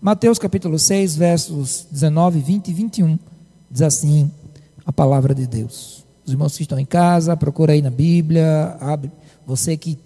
Mateus 0.00 0.38
capítulo 0.38 0.78
6, 0.78 1.16
versos 1.16 1.88
19, 1.90 2.38
20 2.38 2.68
e 2.68 2.72
21, 2.72 3.18
diz 3.68 3.82
assim 3.82 4.30
a 4.86 4.92
palavra 4.92 5.34
de 5.34 5.44
Deus. 5.44 6.04
Os 6.24 6.30
irmãos 6.32 6.56
que 6.56 6.62
estão 6.62 6.78
em 6.78 6.84
casa, 6.84 7.36
procura 7.36 7.72
aí 7.72 7.82
na 7.82 7.90
Bíblia, 7.90 8.76
abre. 8.80 9.10
Você 9.44 9.76
que 9.76 9.98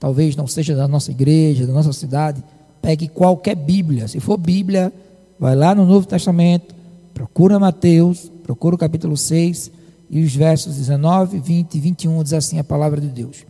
talvez 0.00 0.34
não 0.34 0.46
seja 0.46 0.74
da 0.74 0.88
nossa 0.88 1.10
igreja, 1.10 1.66
da 1.66 1.74
nossa 1.74 1.92
cidade, 1.92 2.42
pegue 2.80 3.06
qualquer 3.06 3.54
Bíblia. 3.54 4.08
Se 4.08 4.18
for 4.18 4.38
Bíblia, 4.38 4.90
vai 5.38 5.54
lá 5.54 5.74
no 5.74 5.84
Novo 5.84 6.06
Testamento, 6.06 6.74
procura 7.12 7.58
Mateus, 7.58 8.32
procura 8.42 8.76
o 8.76 8.78
capítulo 8.78 9.14
6 9.14 9.70
e 10.08 10.24
os 10.24 10.34
versos 10.34 10.76
19, 10.76 11.38
20 11.38 11.74
e 11.74 11.80
21 11.80 12.22
diz 12.22 12.32
assim 12.32 12.58
a 12.58 12.64
palavra 12.64 12.98
de 12.98 13.08
Deus. 13.08 13.44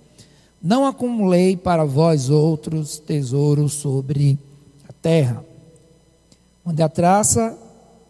Não 0.60 0.84
acumulei 0.86 1.56
para 1.56 1.84
vós 1.84 2.30
outros 2.30 2.98
tesouros 2.98 3.74
sobre 3.74 4.36
a 4.88 4.92
terra, 4.92 5.51
onde 6.64 6.82
a 6.82 6.88
traça 6.88 7.56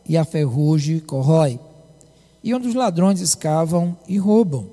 e 0.08 0.16
a 0.16 0.24
ferrugem 0.24 1.00
corrói, 1.00 1.58
e 2.42 2.54
onde 2.54 2.68
os 2.68 2.74
ladrões 2.74 3.20
escavam 3.20 3.96
e 4.08 4.18
roubam. 4.18 4.66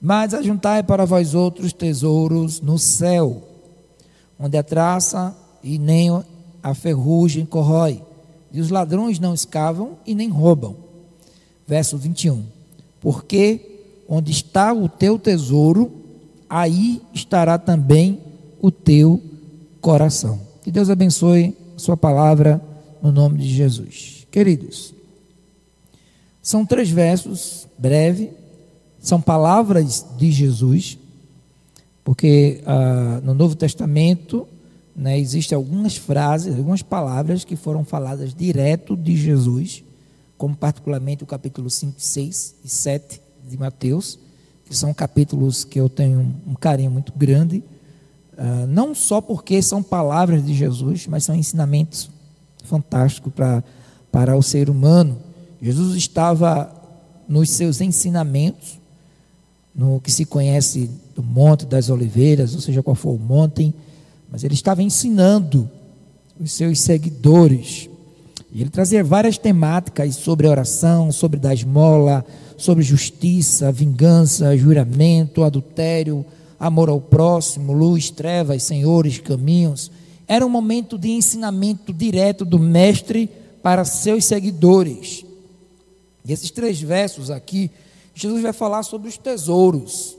Mas 0.00 0.34
ajuntai 0.34 0.82
para 0.82 1.06
vós 1.06 1.34
outros 1.34 1.72
tesouros 1.72 2.60
no 2.60 2.78
céu, 2.78 3.42
onde 4.38 4.56
a 4.56 4.62
traça 4.62 5.34
e 5.62 5.78
nem 5.78 6.10
a 6.62 6.74
ferrugem 6.74 7.46
corrói, 7.46 8.02
e 8.52 8.60
os 8.60 8.70
ladrões 8.70 9.18
não 9.18 9.34
escavam 9.34 9.92
e 10.06 10.14
nem 10.14 10.28
roubam. 10.28 10.76
Verso 11.66 11.96
21. 11.96 12.44
Porque 13.00 13.74
onde 14.08 14.30
está 14.30 14.72
o 14.72 14.88
teu 14.88 15.18
tesouro, 15.18 15.90
aí 16.48 17.02
estará 17.12 17.58
também 17.58 18.20
o 18.60 18.70
teu 18.70 19.20
coração. 19.80 20.38
Que 20.62 20.70
Deus 20.70 20.88
abençoe 20.88 21.56
sua 21.76 21.96
palavra 21.96 22.62
no 23.04 23.12
nome 23.12 23.38
de 23.38 23.54
Jesus. 23.54 24.26
Queridos, 24.30 24.94
são 26.40 26.64
três 26.64 26.88
versos, 26.88 27.68
breve, 27.76 28.30
são 28.98 29.20
palavras 29.20 30.06
de 30.16 30.32
Jesus, 30.32 30.96
porque 32.02 32.62
ah, 32.64 33.20
no 33.22 33.34
Novo 33.34 33.54
Testamento 33.54 34.48
né, 34.96 35.18
existem 35.18 35.54
algumas 35.54 35.98
frases, 35.98 36.56
algumas 36.56 36.80
palavras 36.80 37.44
que 37.44 37.56
foram 37.56 37.84
faladas 37.84 38.34
direto 38.34 38.96
de 38.96 39.14
Jesus, 39.14 39.84
como 40.38 40.56
particularmente 40.56 41.22
o 41.22 41.26
capítulo 41.26 41.68
5, 41.68 41.96
6 41.98 42.54
e 42.64 42.68
7 42.70 43.20
de 43.46 43.58
Mateus, 43.58 44.18
que 44.64 44.74
são 44.74 44.94
capítulos 44.94 45.62
que 45.62 45.78
eu 45.78 45.90
tenho 45.90 46.34
um 46.46 46.54
carinho 46.54 46.90
muito 46.90 47.12
grande, 47.14 47.62
uh, 48.32 48.66
não 48.66 48.94
só 48.94 49.20
porque 49.20 49.60
são 49.60 49.82
palavras 49.82 50.42
de 50.44 50.54
Jesus, 50.54 51.06
mas 51.06 51.24
são 51.24 51.34
ensinamentos 51.34 52.13
fantástico 52.64 53.30
para, 53.30 53.62
para 54.10 54.36
o 54.36 54.42
ser 54.42 54.68
humano. 54.68 55.18
Jesus 55.60 55.96
estava 55.96 56.70
nos 57.28 57.50
seus 57.50 57.80
ensinamentos, 57.80 58.78
no 59.74 60.00
que 60.00 60.10
se 60.10 60.24
conhece 60.24 60.90
do 61.14 61.22
Monte 61.22 61.66
das 61.66 61.88
Oliveiras, 61.88 62.54
ou 62.54 62.60
seja, 62.60 62.82
qual 62.82 62.94
for 62.94 63.10
o 63.10 63.18
monte, 63.18 63.74
mas 64.30 64.44
ele 64.44 64.54
estava 64.54 64.82
ensinando 64.82 65.68
os 66.38 66.52
seus 66.52 66.80
seguidores. 66.80 67.88
E 68.52 68.60
ele 68.60 68.70
trazia 68.70 69.02
várias 69.02 69.36
temáticas 69.36 70.14
sobre 70.16 70.46
oração, 70.46 71.10
sobre 71.10 71.40
dar 71.40 71.54
esmola, 71.54 72.24
sobre 72.56 72.84
justiça, 72.84 73.72
vingança, 73.72 74.56
juramento, 74.56 75.42
adultério, 75.42 76.24
amor 76.58 76.88
ao 76.88 77.00
próximo, 77.00 77.72
luz, 77.72 78.10
trevas, 78.10 78.62
senhores, 78.62 79.18
caminhos. 79.18 79.90
Era 80.26 80.44
um 80.44 80.50
momento 80.50 80.98
de 80.98 81.10
ensinamento 81.10 81.92
direto 81.92 82.44
do 82.44 82.58
Mestre 82.58 83.30
para 83.62 83.84
seus 83.84 84.24
seguidores. 84.24 85.24
E 86.24 86.32
esses 86.32 86.50
três 86.50 86.80
versos 86.80 87.30
aqui, 87.30 87.70
Jesus 88.14 88.42
vai 88.42 88.52
falar 88.52 88.82
sobre 88.82 89.08
os 89.08 89.18
tesouros. 89.18 90.16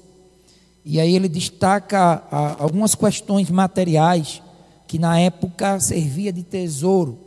E 0.84 1.00
aí 1.00 1.16
ele 1.16 1.28
destaca 1.28 2.24
ah, 2.32 2.58
algumas 2.60 2.94
questões 2.94 3.50
materiais 3.50 4.42
que 4.88 5.00
na 5.00 5.20
época 5.20 5.80
servia 5.80 6.32
de 6.32 6.44
tesouro, 6.44 7.18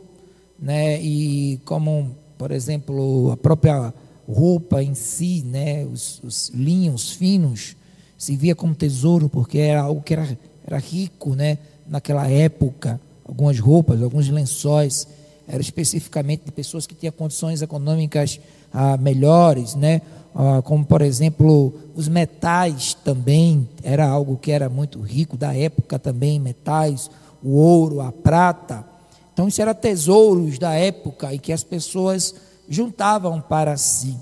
né? 0.57 1.01
E 1.01 1.59
como, 1.65 2.15
por 2.37 2.51
exemplo, 2.51 3.31
a 3.31 3.37
própria 3.37 3.93
roupa 4.27 4.81
em 4.81 4.95
si, 4.95 5.43
né? 5.45 5.85
Os, 5.85 6.21
os 6.23 6.49
linhos 6.49 7.11
finos 7.11 7.75
servia 8.17 8.55
como 8.55 8.73
tesouro 8.73 9.27
porque 9.27 9.57
era 9.57 9.81
algo 9.81 10.01
que 10.01 10.13
era, 10.13 10.39
era 10.65 10.77
rico, 10.77 11.35
né? 11.35 11.57
Naquela 11.89 12.29
época, 12.29 12.99
algumas 13.25 13.59
roupas, 13.59 14.01
alguns 14.01 14.29
lençóis, 14.29 15.07
eram 15.47 15.61
especificamente 15.61 16.43
de 16.45 16.51
pessoas 16.51 16.85
que 16.85 16.93
tinham 16.93 17.11
condições 17.11 17.61
econômicas 17.61 18.39
ah, 18.71 18.97
melhores, 18.97 19.75
né? 19.75 20.01
Ah, 20.33 20.61
como 20.63 20.85
por 20.85 21.01
exemplo 21.01 21.73
os 21.95 22.07
metais 22.07 22.93
também 22.93 23.67
era 23.81 24.07
algo 24.07 24.37
que 24.37 24.51
era 24.51 24.69
muito 24.69 25.01
rico 25.01 25.35
da 25.35 25.55
época 25.55 25.97
também 25.97 26.39
metais 26.39 27.09
o 27.43 27.55
ouro 27.55 27.99
a 27.99 28.11
prata 28.11 28.85
então 29.33 29.47
isso 29.47 29.59
era 29.59 29.73
tesouros 29.73 30.59
da 30.59 30.73
época 30.73 31.33
e 31.33 31.39
que 31.39 31.51
as 31.51 31.63
pessoas 31.63 32.35
juntavam 32.69 33.41
para 33.41 33.75
si 33.75 34.15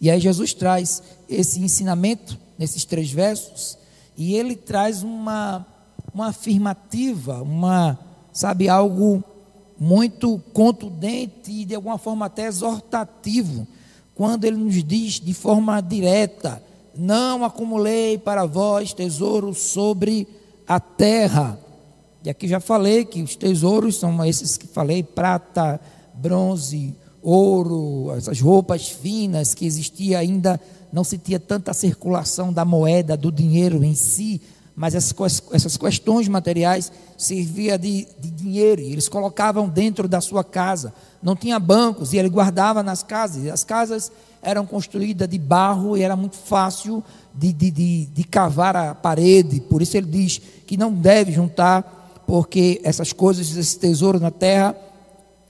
e 0.00 0.10
aí 0.10 0.18
Jesus 0.18 0.52
traz 0.52 1.00
esse 1.28 1.60
ensinamento 1.60 2.36
nesses 2.58 2.84
três 2.84 3.12
versos 3.12 3.78
e 4.16 4.34
ele 4.34 4.56
traz 4.56 5.04
uma 5.04 5.64
uma 6.14 6.28
afirmativa, 6.28 7.42
uma, 7.42 7.98
sabe, 8.32 8.68
algo 8.68 9.22
muito 9.78 10.38
contundente 10.52 11.50
e 11.50 11.64
de 11.64 11.74
alguma 11.74 11.96
forma 11.96 12.26
até 12.26 12.46
exortativo, 12.46 13.66
quando 14.14 14.44
ele 14.44 14.56
nos 14.56 14.84
diz 14.84 15.20
de 15.20 15.32
forma 15.32 15.80
direta: 15.80 16.62
Não 16.94 17.44
acumulei 17.44 18.18
para 18.18 18.44
vós 18.44 18.92
tesouros 18.92 19.58
sobre 19.58 20.28
a 20.66 20.78
terra. 20.78 21.58
E 22.22 22.28
aqui 22.28 22.46
já 22.46 22.60
falei 22.60 23.04
que 23.04 23.22
os 23.22 23.34
tesouros 23.34 23.96
são 23.96 24.22
esses 24.24 24.56
que 24.56 24.66
falei: 24.66 25.02
prata, 25.02 25.80
bronze, 26.12 26.94
ouro, 27.22 28.12
essas 28.14 28.40
roupas 28.40 28.88
finas 28.88 29.54
que 29.54 29.64
existia 29.64 30.18
ainda, 30.18 30.60
não 30.92 31.04
se 31.04 31.16
tinha 31.16 31.40
tanta 31.40 31.72
circulação 31.72 32.52
da 32.52 32.64
moeda, 32.64 33.16
do 33.16 33.32
dinheiro 33.32 33.82
em 33.82 33.94
si, 33.94 34.40
mas 34.80 34.94
essas, 34.94 35.76
questões 35.76 36.26
materiais 36.26 36.90
servia 37.14 37.76
de, 37.76 38.08
de 38.18 38.30
dinheiro, 38.30 38.80
e 38.80 38.90
eles 38.90 39.10
colocavam 39.10 39.68
dentro 39.68 40.08
da 40.08 40.22
sua 40.22 40.42
casa. 40.42 40.94
Não 41.22 41.36
tinha 41.36 41.58
bancos, 41.58 42.14
e 42.14 42.16
ele 42.16 42.30
guardava 42.30 42.82
nas 42.82 43.02
casas. 43.02 43.46
As 43.48 43.62
casas 43.62 44.10
eram 44.40 44.64
construídas 44.64 45.28
de 45.28 45.38
barro 45.38 45.98
e 45.98 46.02
era 46.02 46.16
muito 46.16 46.36
fácil 46.36 47.04
de, 47.34 47.52
de, 47.52 47.70
de, 47.70 48.06
de 48.06 48.24
cavar 48.24 48.74
a 48.74 48.94
parede. 48.94 49.60
Por 49.60 49.82
isso 49.82 49.98
ele 49.98 50.06
diz 50.06 50.40
que 50.66 50.78
não 50.78 50.90
deve 50.90 51.30
juntar, 51.30 52.22
porque 52.26 52.80
essas 52.82 53.12
coisas, 53.12 53.54
esse 53.54 53.78
tesouro 53.78 54.18
na 54.18 54.30
terra. 54.30 54.74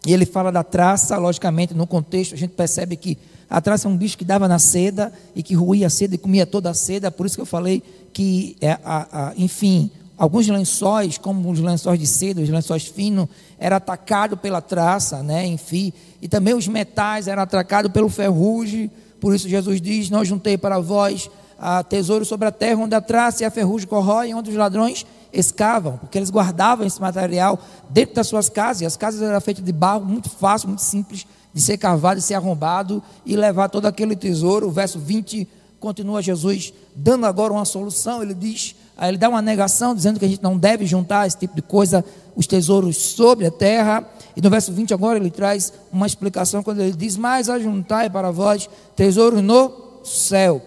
E 0.04 0.12
ele 0.12 0.26
fala 0.26 0.50
da 0.50 0.64
traça, 0.64 1.16
logicamente, 1.18 1.72
no 1.72 1.86
contexto, 1.86 2.34
a 2.34 2.36
gente 2.36 2.54
percebe 2.54 2.96
que 2.96 3.16
a 3.50 3.60
traça 3.60 3.88
é 3.88 3.90
um 3.90 3.96
bicho 3.96 4.16
que 4.16 4.24
dava 4.24 4.46
na 4.46 4.60
seda 4.60 5.12
e 5.34 5.42
que 5.42 5.54
ruía 5.54 5.88
a 5.88 5.90
seda 5.90 6.14
e 6.14 6.18
comia 6.18 6.46
toda 6.46 6.70
a 6.70 6.74
seda, 6.74 7.10
por 7.10 7.26
isso 7.26 7.34
que 7.34 7.42
eu 7.42 7.46
falei 7.46 7.82
que, 8.12 8.56
é, 8.60 8.78
a, 8.84 9.28
a, 9.28 9.32
enfim, 9.36 9.90
alguns 10.16 10.46
lençóis, 10.46 11.18
como 11.18 11.50
os 11.50 11.58
lençóis 11.58 11.98
de 11.98 12.06
seda, 12.06 12.40
os 12.40 12.48
lençóis 12.48 12.84
finos, 12.84 13.26
era 13.58 13.76
atacado 13.76 14.36
pela 14.36 14.60
traça, 14.60 15.20
né, 15.22 15.44
enfim, 15.46 15.92
e 16.22 16.28
também 16.28 16.54
os 16.54 16.68
metais 16.68 17.26
eram 17.26 17.42
atacados 17.42 17.90
pelo 17.90 18.08
ferrugem, 18.08 18.88
por 19.20 19.34
isso 19.34 19.48
Jesus 19.48 19.80
diz, 19.80 20.08
não 20.10 20.24
juntei 20.24 20.56
para 20.56 20.78
vós 20.78 21.28
a 21.58 21.82
tesouro 21.82 22.24
sobre 22.24 22.46
a 22.46 22.52
terra, 22.52 22.80
onde 22.80 22.94
a 22.94 23.00
traça 23.00 23.42
e 23.42 23.46
a 23.46 23.50
ferrugem 23.50 23.88
corroem, 23.88 24.32
onde 24.32 24.50
os 24.50 24.56
ladrões 24.56 25.04
escavam, 25.32 25.98
porque 25.98 26.18
eles 26.18 26.30
guardavam 26.30 26.86
esse 26.86 27.00
material 27.00 27.58
dentro 27.88 28.14
das 28.14 28.28
suas 28.28 28.48
casas, 28.48 28.82
e 28.82 28.86
as 28.86 28.96
casas 28.96 29.20
eram 29.20 29.40
feitas 29.40 29.64
de 29.64 29.72
barro, 29.72 30.04
muito 30.04 30.30
fácil, 30.30 30.68
muito 30.68 30.82
simples, 30.82 31.26
de 31.52 31.60
ser 31.60 31.76
cavado, 31.78 32.20
de 32.20 32.26
ser 32.26 32.34
arrombado 32.34 33.02
e 33.24 33.36
levar 33.36 33.68
todo 33.68 33.86
aquele 33.86 34.14
tesouro. 34.14 34.68
O 34.68 34.70
verso 34.70 34.98
20 34.98 35.48
continua 35.78 36.22
Jesus 36.22 36.72
dando 36.94 37.26
agora 37.26 37.52
uma 37.52 37.64
solução. 37.64 38.22
Ele 38.22 38.34
diz, 38.34 38.76
ele 39.00 39.16
dá 39.16 39.28
uma 39.28 39.42
negação, 39.42 39.94
dizendo 39.94 40.18
que 40.18 40.24
a 40.24 40.28
gente 40.28 40.42
não 40.42 40.56
deve 40.56 40.86
juntar 40.86 41.26
esse 41.26 41.38
tipo 41.38 41.56
de 41.56 41.62
coisa, 41.62 42.04
os 42.36 42.46
tesouros 42.46 42.96
sobre 42.96 43.46
a 43.46 43.50
terra. 43.50 44.06
E 44.36 44.40
no 44.40 44.50
verso 44.50 44.72
20 44.72 44.94
agora 44.94 45.18
ele 45.18 45.30
traz 45.30 45.72
uma 45.92 46.06
explicação 46.06 46.62
quando 46.62 46.80
ele 46.80 46.92
diz: 46.92 47.16
Mas 47.16 47.48
ajuntai 47.48 48.08
para 48.08 48.30
vós 48.30 48.68
tesouros 48.94 49.42
no 49.42 50.02
céu. 50.04 50.62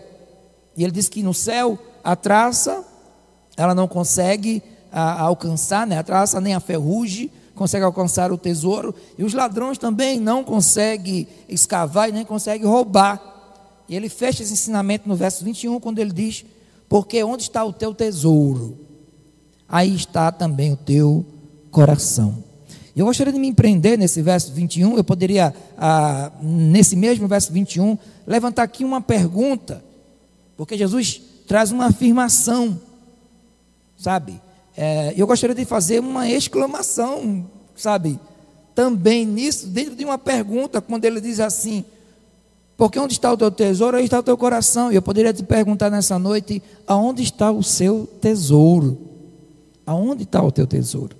E 0.76 0.84
ele 0.84 0.92
diz 0.92 1.08
que 1.08 1.24
no 1.24 1.34
céu 1.34 1.78
a 2.04 2.16
traça, 2.16 2.84
ela 3.56 3.74
não 3.74 3.88
consegue 3.88 4.62
a, 4.92 5.14
a 5.14 5.22
alcançar, 5.22 5.88
né? 5.88 5.98
a 5.98 6.04
traça 6.04 6.42
nem 6.42 6.54
a 6.54 6.60
ferrugem 6.60 7.32
consegue 7.56 7.86
alcançar 7.86 8.32
o 8.32 8.38
tesouro, 8.38 8.94
e 9.18 9.24
os 9.24 9.34
ladrões 9.34 9.78
também 9.78 10.20
não 10.20 10.44
conseguem 10.44 11.28
escavar 11.48 12.10
e 12.10 12.12
nem 12.12 12.26
conseguem 12.26 12.68
roubar. 12.68 13.22
E 13.88 13.96
ele 13.96 14.10
fecha 14.10 14.42
esse 14.44 14.54
ensinamento 14.54 15.08
no 15.08 15.16
verso 15.16 15.44
21, 15.44 15.80
quando 15.80 16.00
ele 16.00 16.12
diz: 16.12 16.46
Porque 16.90 17.24
onde 17.24 17.44
está 17.44 17.64
o 17.64 17.74
teu 17.74 17.94
tesouro, 17.94 18.78
aí 19.68 19.94
está 19.94 20.32
também 20.32 20.74
o 20.74 20.78
teu 20.78 21.26
coração. 21.70 22.44
Eu 22.96 23.06
gostaria 23.06 23.34
de 23.34 23.40
me 23.40 23.48
empreender 23.48 23.98
nesse 23.98 24.22
verso 24.22 24.54
21. 24.54 24.98
Eu 24.98 25.04
poderia, 25.04 25.54
ah, 25.78 26.32
nesse 26.42 26.96
mesmo 26.96 27.28
verso 27.28 27.52
21, 27.52 27.98
levantar 28.26 28.64
aqui 28.64 28.86
uma 28.86 29.02
pergunta, 29.02 29.84
porque 30.56 30.78
Jesus 30.78 31.20
traz 31.48 31.72
uma 31.72 31.88
afirmação, 31.88 32.80
sabe? 33.98 34.40
É, 34.76 35.14
eu 35.16 35.28
gostaria 35.28 35.56
de 35.56 35.66
fazer 35.66 36.00
uma 36.00 36.28
exclamação, 36.28 37.46
sabe? 37.76 38.20
Também 38.74 39.26
nisso, 39.26 39.68
dentro 39.68 39.96
de 39.96 40.04
uma 40.04 40.18
pergunta, 40.18 40.82
quando 40.82 41.06
ele 41.06 41.22
diz 41.22 41.40
assim: 41.40 41.86
Porque 42.76 42.98
onde 43.00 43.14
está 43.14 43.32
o 43.32 43.38
teu 43.38 43.52
tesouro, 43.52 43.98
aí 43.98 44.06
está 44.06 44.20
o 44.20 44.24
teu 44.24 44.38
coração. 44.38 44.92
E 44.92 44.96
eu 44.96 45.02
poderia 45.02 45.32
te 45.32 45.44
perguntar 45.44 45.92
nessa 45.92 46.18
noite: 46.18 46.62
Aonde 46.88 47.22
está 47.22 47.52
o 47.52 47.62
seu 47.62 48.08
tesouro? 48.20 48.98
Aonde 49.86 50.24
está 50.24 50.42
o 50.42 50.52
teu 50.52 50.66
tesouro? 50.66 51.16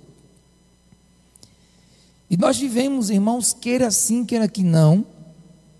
E 2.28 2.36
nós 2.36 2.58
vivemos, 2.58 3.10
irmãos, 3.10 3.52
queira 3.52 3.90
sim, 3.92 4.24
queira 4.24 4.48
que 4.48 4.64
não, 4.64 5.06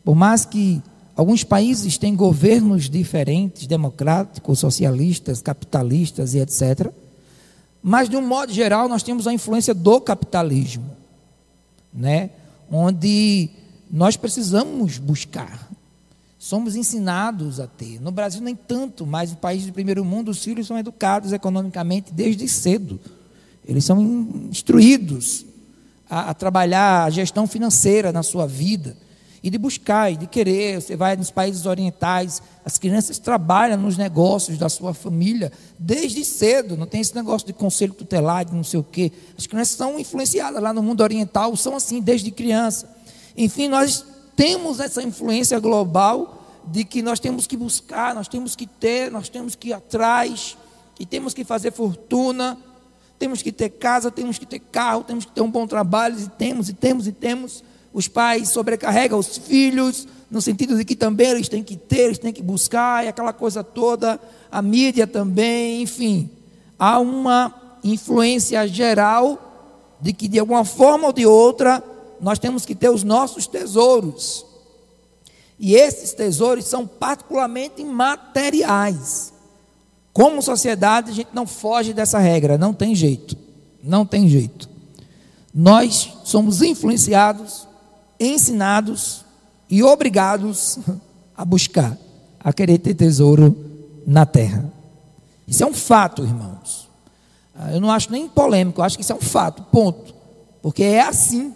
por 0.05 0.15
mais 0.15 0.44
que 0.44 0.81
alguns 1.17 1.43
países 1.43 1.99
têm 1.99 2.15
governos 2.15 2.88
diferentes, 2.88 3.67
democráticos, 3.67 4.61
socialistas, 4.61 5.43
capitalistas 5.43 6.35
e 6.35 6.38
etc. 6.38 6.93
Mas, 7.86 8.08
de 8.08 8.16
um 8.16 8.26
modo 8.26 8.50
geral, 8.50 8.88
nós 8.88 9.02
temos 9.02 9.26
a 9.26 9.32
influência 9.34 9.75
do 9.75 10.00
capitalismo, 10.00 10.90
né? 11.92 12.31
onde 12.70 13.50
nós 13.90 14.16
precisamos 14.16 14.96
buscar. 14.96 15.70
Somos 16.38 16.76
ensinados 16.76 17.60
a 17.60 17.66
ter. 17.66 18.00
No 18.00 18.10
Brasil, 18.10 18.40
nem 18.40 18.56
tanto, 18.56 19.06
mas 19.06 19.32
no 19.32 19.36
país 19.36 19.66
do 19.66 19.72
primeiro 19.75 20.02
mundo, 20.02 20.31
os 20.31 20.42
filhos 20.42 20.66
são 20.66 20.78
educados 20.78 21.31
economicamente 21.31 22.10
desde 22.10 22.48
cedo. 22.48 22.98
Eles 23.69 23.84
são 23.84 24.02
instruídos 24.50 25.44
a, 26.08 26.30
a 26.30 26.34
trabalhar 26.34 27.04
a 27.04 27.10
gestão 27.10 27.46
financeira 27.46 28.10
na 28.10 28.22
sua 28.22 28.46
vida 28.46 28.96
e 29.44 29.50
de 29.50 29.58
buscar 29.58 30.11
e 30.11 30.17
de 30.17 30.26
querer. 30.26 30.81
Você 30.81 30.96
vai 30.96 31.14
nos 31.17 31.31
países 31.31 31.67
orientais, 31.67 32.43
as 32.64 32.79
crianças 32.79 33.19
trabalham 33.19 33.76
nos 33.76 33.99
negócios 33.99 34.56
da 34.56 34.70
sua 34.70 34.94
família 34.94 35.52
desde 35.79 36.25
cedo. 36.25 36.79
Não 36.79 36.87
tem 36.87 37.02
esse 37.02 37.14
negócio 37.14 37.46
de 37.46 37.52
conselho 37.52 37.93
tutelar, 37.93 38.46
de 38.46 38.55
não 38.55 38.64
sei 38.64 38.81
o 38.81 38.82
quê. 38.82 39.12
As 39.37 39.46
crianças 39.46 39.76
são 39.76 39.99
influenciadas 40.00 40.62
lá 40.62 40.73
no 40.73 40.82
mundo 40.82 41.02
oriental, 41.02 41.55
são 41.56 41.76
assim 41.76 42.00
desde 42.00 42.31
criança. 42.31 42.88
Enfim, 43.37 43.69
nós 43.69 44.02
temos 44.35 44.81
essa 44.81 45.02
influência 45.02 45.61
global 45.61 46.43
de 46.64 46.82
que 46.82 47.02
nós 47.02 47.20
temos 47.20 47.47
que 47.47 47.58
buscar, 47.58 48.14
nós 48.14 48.29
temos 48.29 48.56
que 48.56 48.67
ter, 48.67 49.11
nós 49.11 49.29
temos 49.29 49.55
que 49.55 49.69
ir 49.69 49.73
atrás 49.75 50.56
e 50.99 51.05
temos 51.05 51.35
que 51.35 51.44
fazer 51.44 51.70
fortuna 51.70 52.56
temos 53.17 53.43
que 53.43 53.52
ter 53.52 53.70
casa, 53.70 54.11
temos 54.11 54.38
que 54.38 54.44
ter 54.44 54.58
carro, 54.58 55.05
temos 55.05 55.25
que 55.25 55.32
ter 55.32 55.40
um 55.40 55.50
bom 55.50 55.67
trabalho, 55.67 56.19
e 56.19 56.29
temos, 56.31 56.69
e 56.69 56.75
temos, 56.75 57.06
e 57.06 57.12
temos. 57.12 57.62
Os 57.94 58.08
pais 58.08 58.49
sobrecarregam 58.49 59.20
os 59.20 59.38
filhos, 59.38 60.08
no 60.29 60.43
sentido 60.43 60.76
de 60.76 60.85
que 60.85 60.96
também 60.96 61.29
eles 61.29 61.49
têm 61.49 61.62
que 61.62 61.76
ter, 61.76 62.06
eles 62.06 62.19
têm 62.19 62.32
que 62.32 62.43
buscar, 62.43 63.05
e 63.05 63.08
aquela 63.08 63.32
coisa 63.32 63.62
toda, 63.62 64.20
a 64.50 64.61
mídia 64.61 65.06
também, 65.06 65.81
enfim. 65.81 66.29
Há 66.76 66.99
uma 66.99 67.55
influência 67.85 68.67
geral 68.67 69.96
de 70.00 70.12
que, 70.12 70.26
de 70.26 70.41
alguma 70.41 70.64
forma 70.64 71.06
ou 71.06 71.12
de 71.12 71.25
outra, 71.25 71.82
nós 72.20 72.41
temos 72.41 72.67
que 72.67 72.75
ter 72.75 72.91
os 72.91 73.05
nossos 73.05 73.46
tesouros. 73.46 74.44
E 75.56 75.76
esses 75.76 76.12
tesouros 76.12 76.64
são 76.64 76.85
particularmente 76.85 77.85
materiais. 77.85 79.32
Como 80.12 80.43
sociedade, 80.43 81.12
a 81.12 81.14
gente 81.14 81.31
não 81.32 81.47
foge 81.47 81.93
dessa 81.93 82.19
regra, 82.19 82.58
não 82.58 82.75
tem 82.75 82.93
jeito. 82.93 83.37
Não 83.81 84.05
tem 84.05 84.29
jeito. 84.29 84.69
Nós 85.55 86.12
somos 86.25 86.61
influenciados, 86.61 87.69
ensinados 88.19 89.25
e 89.69 89.82
obrigados 89.82 90.78
a 91.37 91.44
buscar, 91.44 91.96
a 92.40 92.52
querer 92.52 92.78
ter 92.78 92.94
tesouro 92.94 93.56
na 94.06 94.25
terra. 94.25 94.70
Isso 95.46 95.62
é 95.62 95.66
um 95.66 95.75
fato, 95.75 96.22
irmãos. 96.22 96.88
Ah, 97.55 97.72
eu 97.72 97.81
não 97.81 97.90
acho 97.90 98.11
nem 98.11 98.28
polêmico, 98.28 98.81
eu 98.81 98.84
acho 98.84 98.96
que 98.96 99.02
isso 99.02 99.12
é 99.12 99.16
um 99.16 99.20
fato, 99.20 99.62
ponto. 99.64 100.14
Porque 100.62 100.82
é 100.82 101.00
assim 101.00 101.55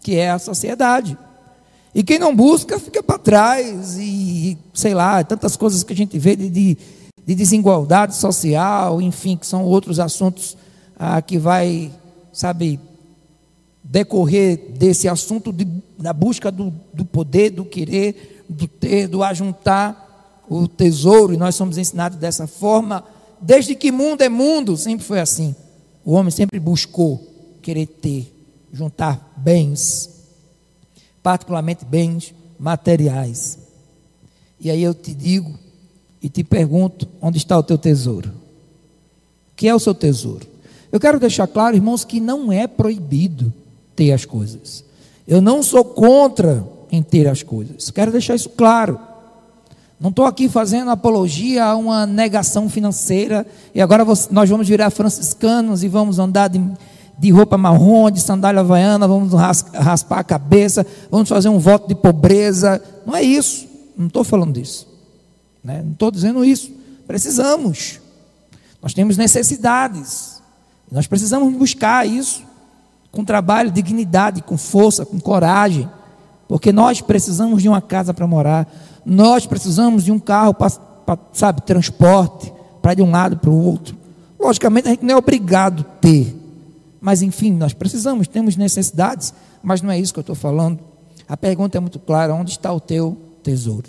que 0.00 0.16
é 0.16 0.30
a 0.30 0.38
sociedade. 0.38 1.16
E 1.94 2.02
quem 2.02 2.18
não 2.18 2.34
busca 2.34 2.78
fica 2.78 3.02
para 3.02 3.18
trás, 3.18 3.96
e 3.98 4.56
sei 4.72 4.94
lá, 4.94 5.22
tantas 5.24 5.56
coisas 5.56 5.82
que 5.82 5.92
a 5.92 5.96
gente 5.96 6.18
vê 6.18 6.36
de, 6.36 6.48
de 6.48 6.78
de 7.30 7.34
desigualdade 7.36 8.16
social, 8.16 9.00
enfim, 9.00 9.36
que 9.36 9.46
são 9.46 9.64
outros 9.64 10.00
assuntos 10.00 10.56
ah, 10.98 11.22
que 11.22 11.38
vai, 11.38 11.92
sabe, 12.32 12.80
decorrer 13.90 14.70
desse 14.78 15.08
assunto 15.08 15.52
de, 15.52 15.66
da 15.98 16.12
busca 16.12 16.48
do, 16.48 16.72
do 16.94 17.04
poder, 17.04 17.50
do 17.50 17.64
querer, 17.64 18.44
do 18.48 18.68
ter, 18.68 19.08
do 19.08 19.20
ajuntar 19.24 20.44
o 20.48 20.68
tesouro, 20.68 21.34
e 21.34 21.36
nós 21.36 21.56
somos 21.56 21.76
ensinados 21.76 22.16
dessa 22.16 22.46
forma, 22.46 23.04
desde 23.40 23.74
que 23.74 23.90
mundo 23.90 24.22
é 24.22 24.28
mundo, 24.28 24.76
sempre 24.76 25.04
foi 25.04 25.18
assim. 25.18 25.56
O 26.04 26.12
homem 26.12 26.30
sempre 26.30 26.60
buscou 26.60 27.26
querer 27.60 27.86
ter, 27.86 28.32
juntar 28.72 29.32
bens, 29.36 30.08
particularmente 31.20 31.84
bens 31.84 32.32
materiais. 32.58 33.58
E 34.60 34.70
aí 34.70 34.82
eu 34.84 34.94
te 34.94 35.12
digo, 35.12 35.52
e 36.22 36.28
te 36.28 36.44
pergunto: 36.44 37.08
onde 37.20 37.38
está 37.38 37.58
o 37.58 37.62
teu 37.62 37.76
tesouro? 37.76 38.28
O 39.52 39.56
que 39.56 39.66
é 39.66 39.74
o 39.74 39.80
seu 39.80 39.94
tesouro? 39.94 40.46
Eu 40.92 41.00
quero 41.00 41.18
deixar 41.18 41.48
claro, 41.48 41.74
irmãos, 41.74 42.04
que 42.04 42.20
não 42.20 42.52
é 42.52 42.68
proibido 42.68 43.52
ter 44.00 44.12
as 44.12 44.24
coisas. 44.24 44.82
Eu 45.28 45.42
não 45.42 45.62
sou 45.62 45.84
contra 45.84 46.66
em 46.90 47.02
ter 47.02 47.28
as 47.28 47.42
coisas. 47.42 47.90
Quero 47.90 48.10
deixar 48.10 48.34
isso 48.34 48.48
claro. 48.48 48.98
Não 50.00 50.08
estou 50.08 50.24
aqui 50.24 50.48
fazendo 50.48 50.90
apologia 50.90 51.66
a 51.66 51.76
uma 51.76 52.06
negação 52.06 52.66
financeira 52.66 53.46
e 53.74 53.80
agora 53.82 54.02
nós 54.30 54.48
vamos 54.48 54.66
virar 54.66 54.88
franciscanos 54.88 55.84
e 55.84 55.88
vamos 55.88 56.18
andar 56.18 56.48
de, 56.48 56.58
de 57.18 57.30
roupa 57.30 57.58
marrom, 57.58 58.10
de 58.10 58.22
sandália 58.22 58.60
havaiana, 58.60 59.06
vamos 59.06 59.34
raspar 59.34 60.20
a 60.20 60.24
cabeça, 60.24 60.86
vamos 61.10 61.28
fazer 61.28 61.50
um 61.50 61.58
voto 61.58 61.86
de 61.86 61.94
pobreza. 61.94 62.82
Não 63.04 63.14
é 63.14 63.22
isso. 63.22 63.68
Não 63.98 64.06
estou 64.06 64.24
falando 64.24 64.54
disso. 64.54 64.88
Né? 65.62 65.82
Não 65.84 65.92
estou 65.92 66.10
dizendo 66.10 66.42
isso. 66.42 66.72
Precisamos. 67.06 68.00
Nós 68.82 68.94
temos 68.94 69.18
necessidades. 69.18 70.40
Nós 70.90 71.06
precisamos 71.06 71.54
buscar 71.54 72.08
isso 72.08 72.48
com 73.10 73.24
trabalho, 73.24 73.70
dignidade, 73.70 74.42
com 74.42 74.56
força, 74.56 75.04
com 75.04 75.18
coragem. 75.18 75.88
Porque 76.48 76.72
nós 76.72 77.00
precisamos 77.00 77.62
de 77.62 77.68
uma 77.68 77.80
casa 77.80 78.12
para 78.12 78.26
morar. 78.26 78.72
Nós 79.04 79.46
precisamos 79.46 80.04
de 80.04 80.12
um 80.12 80.18
carro 80.18 80.54
para, 80.54 81.18
sabe, 81.32 81.62
transporte, 81.62 82.52
para 82.82 82.92
ir 82.92 82.96
de 82.96 83.02
um 83.02 83.10
lado 83.10 83.36
para 83.36 83.50
o 83.50 83.64
outro. 83.64 83.96
Logicamente, 84.38 84.88
a 84.88 84.90
gente 84.90 85.04
não 85.04 85.14
é 85.14 85.16
obrigado 85.16 85.80
a 85.80 85.96
ter. 86.00 86.36
Mas, 87.00 87.22
enfim, 87.22 87.52
nós 87.52 87.72
precisamos, 87.72 88.26
temos 88.26 88.56
necessidades. 88.56 89.32
Mas 89.62 89.82
não 89.82 89.90
é 89.90 89.98
isso 89.98 90.12
que 90.12 90.18
eu 90.18 90.22
estou 90.22 90.36
falando. 90.36 90.80
A 91.28 91.36
pergunta 91.36 91.78
é 91.78 91.80
muito 91.80 91.98
clara: 91.98 92.34
onde 92.34 92.50
está 92.50 92.72
o 92.72 92.80
teu 92.80 93.16
tesouro? 93.42 93.88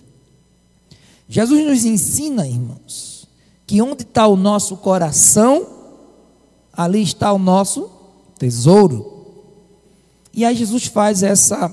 Jesus 1.27 1.65
nos 1.65 1.85
ensina, 1.85 2.47
irmãos, 2.47 3.27
que 3.65 3.81
onde 3.81 4.03
está 4.03 4.27
o 4.27 4.35
nosso 4.35 4.75
coração, 4.77 5.65
ali 6.73 7.01
está 7.01 7.31
o 7.31 7.39
nosso 7.39 7.89
tesouro. 8.41 9.21
E 10.33 10.43
aí 10.43 10.55
Jesus 10.55 10.87
faz 10.87 11.21
essa, 11.21 11.71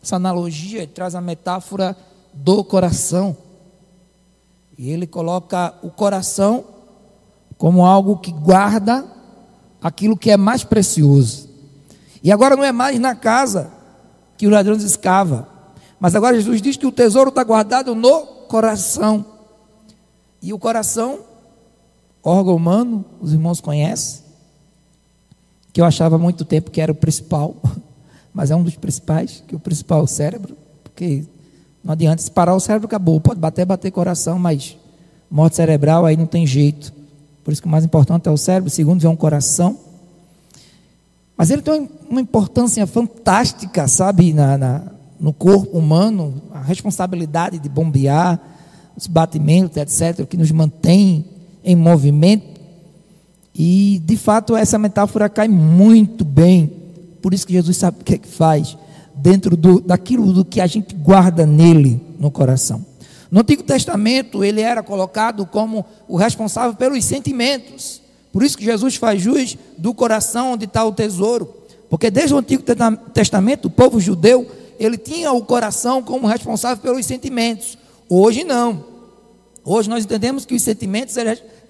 essa 0.00 0.14
analogia, 0.14 0.86
traz 0.86 1.16
a 1.16 1.20
metáfora 1.20 1.96
do 2.32 2.62
coração. 2.62 3.36
E 4.78 4.88
ele 4.88 5.04
coloca 5.04 5.74
o 5.82 5.90
coração 5.90 6.64
como 7.58 7.84
algo 7.84 8.18
que 8.18 8.30
guarda 8.30 9.04
aquilo 9.82 10.16
que 10.16 10.30
é 10.30 10.36
mais 10.36 10.62
precioso. 10.62 11.48
E 12.22 12.30
agora 12.30 12.54
não 12.54 12.62
é 12.62 12.70
mais 12.70 13.00
na 13.00 13.16
casa 13.16 13.72
que 14.38 14.46
o 14.46 14.50
ladrão 14.50 14.76
escava, 14.76 15.48
mas 15.98 16.14
agora 16.14 16.36
Jesus 16.36 16.62
diz 16.62 16.76
que 16.76 16.86
o 16.86 16.92
tesouro 16.92 17.30
está 17.30 17.42
guardado 17.42 17.96
no 17.96 18.26
coração. 18.46 19.26
E 20.40 20.52
o 20.52 20.58
coração, 20.58 21.20
órgão 22.22 22.54
humano, 22.54 23.04
os 23.20 23.32
irmãos 23.32 23.60
conhecem, 23.60 24.19
que 25.72 25.80
eu 25.80 25.84
achava 25.84 26.16
há 26.16 26.18
muito 26.18 26.44
tempo 26.44 26.70
que 26.70 26.80
era 26.80 26.92
o 26.92 26.94
principal, 26.94 27.56
mas 28.32 28.50
é 28.50 28.56
um 28.56 28.62
dos 28.62 28.76
principais, 28.76 29.42
que 29.46 29.54
o 29.54 29.58
principal 29.58 30.00
é 30.00 30.02
o 30.02 30.06
cérebro, 30.06 30.56
porque 30.82 31.24
não 31.82 31.92
adianta, 31.92 32.22
se 32.22 32.30
parar 32.30 32.54
o 32.54 32.60
cérebro 32.60 32.86
acabou, 32.86 33.20
pode 33.20 33.40
bater, 33.40 33.64
bater 33.64 33.90
coração, 33.90 34.38
mas 34.38 34.76
morte 35.30 35.56
cerebral 35.56 36.04
aí 36.04 36.16
não 36.16 36.26
tem 36.26 36.46
jeito. 36.46 36.92
Por 37.42 37.52
isso 37.52 37.62
que 37.62 37.68
o 37.68 37.70
mais 37.70 37.84
importante 37.84 38.28
é 38.28 38.30
o 38.30 38.36
cérebro, 38.36 38.68
segundo 38.68 39.04
é 39.04 39.08
um 39.08 39.16
coração. 39.16 39.78
Mas 41.36 41.50
ele 41.50 41.62
tem 41.62 41.88
uma 42.08 42.20
importância 42.20 42.86
fantástica, 42.86 43.88
sabe, 43.88 44.32
na, 44.32 44.58
na 44.58 44.82
no 45.20 45.34
corpo 45.34 45.76
humano, 45.76 46.40
a 46.50 46.62
responsabilidade 46.62 47.58
de 47.58 47.68
bombear, 47.68 48.40
os 48.96 49.06
batimentos, 49.06 49.76
etc., 49.76 50.26
que 50.26 50.36
nos 50.36 50.50
mantém 50.50 51.26
em 51.62 51.76
movimento. 51.76 52.49
E, 53.54 54.00
de 54.04 54.16
fato, 54.16 54.56
essa 54.56 54.78
metáfora 54.78 55.28
cai 55.28 55.48
muito 55.48 56.24
bem 56.24 56.72
Por 57.20 57.34
isso 57.34 57.46
que 57.46 57.52
Jesus 57.52 57.76
sabe 57.76 57.98
o 58.00 58.04
que, 58.04 58.14
é 58.14 58.18
que 58.18 58.28
faz 58.28 58.76
dentro 59.14 59.56
do, 59.56 59.80
daquilo 59.80 60.32
do 60.32 60.44
que 60.44 60.60
a 60.60 60.66
gente 60.66 60.94
guarda 60.94 61.44
nele 61.44 62.00
no 62.18 62.30
coração. 62.30 62.84
No 63.30 63.40
Antigo 63.40 63.62
Testamento, 63.62 64.42
ele 64.42 64.60
era 64.60 64.82
colocado 64.82 65.46
como 65.46 65.84
o 66.08 66.16
responsável 66.16 66.74
pelos 66.74 67.04
sentimentos. 67.04 68.00
Por 68.32 68.42
isso 68.42 68.56
que 68.56 68.64
Jesus 68.64 68.96
faz 68.96 69.20
jus 69.20 69.56
do 69.76 69.92
coração 69.94 70.52
onde 70.52 70.64
está 70.64 70.84
o 70.84 70.92
tesouro. 70.92 71.54
Porque 71.88 72.10
desde 72.10 72.34
o 72.34 72.38
Antigo 72.38 72.62
Testamento, 73.12 73.66
o 73.66 73.70
povo 73.70 74.00
judeu, 74.00 74.50
ele 74.78 74.96
tinha 74.96 75.32
o 75.32 75.44
coração 75.44 76.02
como 76.02 76.26
responsável 76.26 76.82
pelos 76.82 77.04
sentimentos. 77.04 77.76
Hoje 78.08 78.42
não. 78.42 78.84
Hoje 79.64 79.90
nós 79.90 80.04
entendemos 80.04 80.44
que 80.44 80.54
os 80.54 80.62
sentimentos, 80.62 81.16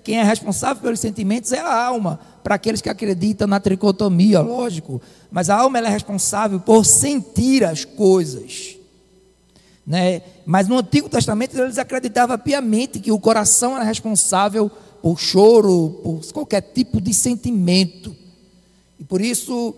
quem 0.02 0.18
é 0.18 0.22
responsável 0.22 0.82
pelos 0.82 1.00
sentimentos 1.00 1.52
é 1.52 1.60
a 1.60 1.84
alma. 1.84 2.18
Para 2.42 2.54
aqueles 2.54 2.80
que 2.80 2.88
acreditam 2.88 3.46
na 3.46 3.60
tricotomia, 3.60 4.40
lógico. 4.40 5.00
Mas 5.30 5.50
a 5.50 5.56
alma 5.56 5.78
é 5.78 5.88
responsável 5.88 6.58
por 6.58 6.84
sentir 6.84 7.64
as 7.64 7.84
coisas. 7.84 8.76
Né? 9.86 10.22
Mas 10.46 10.68
no 10.68 10.78
Antigo 10.78 11.08
Testamento 11.08 11.58
eles 11.58 11.78
acreditavam 11.78 12.38
piamente 12.38 12.98
que 12.98 13.12
o 13.12 13.18
coração 13.18 13.76
era 13.76 13.84
responsável 13.84 14.70
por 15.02 15.18
choro, 15.18 16.00
por 16.02 16.32
qualquer 16.32 16.60
tipo 16.60 17.00
de 17.00 17.12
sentimento. 17.12 18.14
E 18.98 19.04
por 19.04 19.20
isso 19.20 19.74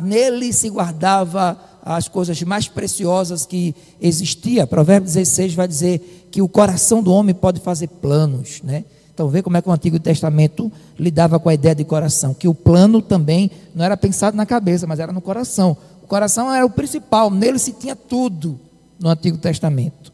nele 0.00 0.52
se 0.52 0.68
guardava 0.68 1.58
as 1.82 2.08
coisas 2.08 2.40
mais 2.42 2.68
preciosas 2.68 3.46
que 3.46 3.74
existia. 4.00 4.66
Provérbios 4.66 5.14
16 5.14 5.54
vai 5.54 5.68
dizer 5.68 6.28
que 6.30 6.42
o 6.42 6.48
coração 6.48 7.02
do 7.02 7.12
homem 7.12 7.34
pode 7.34 7.60
fazer 7.60 7.88
planos, 7.88 8.60
né? 8.62 8.84
Então 9.16 9.30
vê 9.30 9.42
como 9.42 9.56
é 9.56 9.62
que 9.62 9.68
o 9.70 9.72
Antigo 9.72 9.98
Testamento 9.98 10.70
lidava 10.98 11.40
com 11.40 11.48
a 11.48 11.54
ideia 11.54 11.74
de 11.74 11.84
coração, 11.84 12.34
que 12.34 12.46
o 12.46 12.54
plano 12.54 13.00
também 13.00 13.50
não 13.74 13.82
era 13.82 13.96
pensado 13.96 14.36
na 14.36 14.44
cabeça, 14.44 14.86
mas 14.86 15.00
era 15.00 15.10
no 15.10 15.22
coração. 15.22 15.74
O 16.02 16.06
coração 16.06 16.52
era 16.52 16.66
o 16.66 16.68
principal, 16.68 17.30
nele 17.30 17.58
se 17.58 17.72
tinha 17.72 17.96
tudo 17.96 18.60
no 19.00 19.08
Antigo 19.08 19.38
Testamento. 19.38 20.12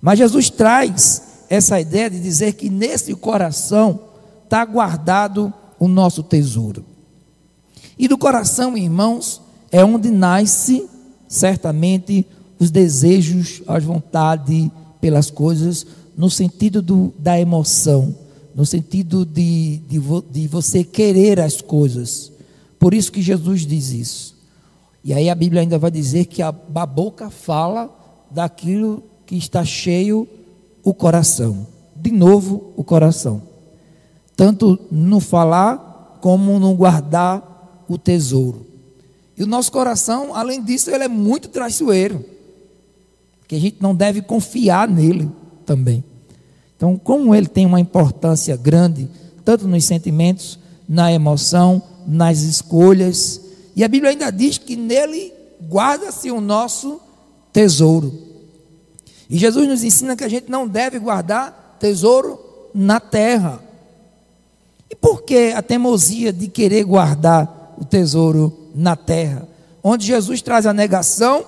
Mas 0.00 0.20
Jesus 0.20 0.48
traz 0.48 1.22
essa 1.48 1.80
ideia 1.80 2.08
de 2.08 2.20
dizer 2.20 2.52
que 2.52 2.70
nesse 2.70 3.16
coração 3.16 3.98
está 4.44 4.64
guardado 4.64 5.52
o 5.76 5.88
nosso 5.88 6.22
tesouro. 6.22 6.84
E 7.98 8.06
do 8.06 8.16
coração, 8.16 8.78
irmãos, 8.78 9.42
é 9.72 9.84
onde 9.84 10.08
nasce 10.08 10.88
certamente 11.26 12.24
os 12.60 12.70
desejos, 12.70 13.60
as 13.66 13.82
vontades 13.82 14.70
pelas 15.00 15.32
coisas, 15.32 15.84
no 16.20 16.28
sentido 16.28 16.82
do, 16.82 17.14
da 17.18 17.40
emoção, 17.40 18.14
no 18.54 18.66
sentido 18.66 19.24
de, 19.24 19.78
de, 19.88 20.00
de 20.30 20.48
você 20.48 20.84
querer 20.84 21.40
as 21.40 21.60
coisas. 21.60 22.32
Por 22.78 22.94
isso 22.94 23.12
que 23.12 23.22
Jesus 23.22 23.66
diz 23.66 23.90
isso. 23.90 24.36
E 25.02 25.12
aí 25.12 25.30
a 25.30 25.34
Bíblia 25.34 25.62
ainda 25.62 25.78
vai 25.78 25.90
dizer 25.90 26.26
que 26.26 26.42
a, 26.42 26.48
a 26.48 26.86
boca 26.86 27.30
fala 27.30 27.90
daquilo 28.30 29.02
que 29.26 29.36
está 29.36 29.64
cheio 29.64 30.28
o 30.82 30.92
coração. 30.92 31.66
De 31.94 32.10
novo, 32.10 32.72
o 32.76 32.84
coração. 32.84 33.42
Tanto 34.36 34.78
no 34.90 35.20
falar 35.20 36.18
como 36.20 36.58
no 36.58 36.74
guardar 36.74 37.84
o 37.88 37.98
tesouro. 37.98 38.66
E 39.36 39.42
o 39.42 39.46
nosso 39.46 39.72
coração, 39.72 40.34
além 40.34 40.62
disso, 40.62 40.90
ele 40.90 41.04
é 41.04 41.08
muito 41.08 41.48
traiçoeiro. 41.48 42.24
Que 43.48 43.56
a 43.56 43.58
gente 43.58 43.78
não 43.80 43.94
deve 43.94 44.22
confiar 44.22 44.88
nele 44.88 45.30
também. 45.64 46.04
Então, 46.80 46.96
como 46.96 47.34
ele 47.34 47.46
tem 47.46 47.66
uma 47.66 47.78
importância 47.78 48.56
grande, 48.56 49.06
tanto 49.44 49.68
nos 49.68 49.84
sentimentos, 49.84 50.58
na 50.88 51.12
emoção, 51.12 51.82
nas 52.06 52.38
escolhas, 52.38 53.38
e 53.76 53.84
a 53.84 53.88
Bíblia 53.88 54.12
ainda 54.12 54.30
diz 54.32 54.56
que 54.56 54.76
nele 54.76 55.30
guarda-se 55.68 56.30
o 56.30 56.40
nosso 56.40 56.98
tesouro. 57.52 58.18
E 59.28 59.36
Jesus 59.36 59.68
nos 59.68 59.84
ensina 59.84 60.16
que 60.16 60.24
a 60.24 60.28
gente 60.28 60.50
não 60.50 60.66
deve 60.66 60.98
guardar 60.98 61.76
tesouro 61.78 62.40
na 62.74 62.98
terra. 62.98 63.62
E 64.88 64.96
por 64.96 65.20
que 65.20 65.52
a 65.54 65.60
teimosia 65.60 66.32
de 66.32 66.48
querer 66.48 66.84
guardar 66.84 67.74
o 67.76 67.84
tesouro 67.84 68.70
na 68.74 68.96
terra? 68.96 69.46
Onde 69.84 70.06
Jesus 70.06 70.40
traz 70.40 70.64
a 70.64 70.72
negação 70.72 71.44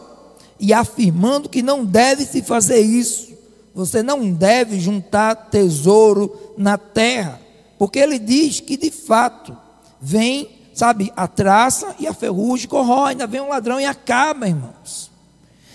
e 0.61 0.75
afirmando 0.75 1.49
que 1.49 1.63
não 1.63 1.87
deve 1.87 2.27
se 2.27 2.43
fazer 2.43 2.81
isso. 2.81 3.32
Você 3.75 4.03
não 4.03 4.33
deve 4.33 4.79
juntar 4.79 5.35
tesouro 5.35 6.55
na 6.57 6.77
terra, 6.77 7.41
porque 7.79 7.99
ele 7.99 8.19
diz 8.19 8.61
que 8.61 8.77
de 8.77 8.91
fato 8.91 9.57
vem, 10.01 10.49
sabe, 10.75 11.13
a 11.17 11.27
traça 11.27 11.95
e 11.99 12.07
a 12.07 12.13
ferrugem 12.13 12.69
corrói, 12.69 13.11
ainda 13.11 13.27
vem 13.27 13.41
um 13.41 13.49
ladrão 13.49 13.81
e 13.81 13.87
acaba, 13.87 14.47
irmãos. 14.47 15.11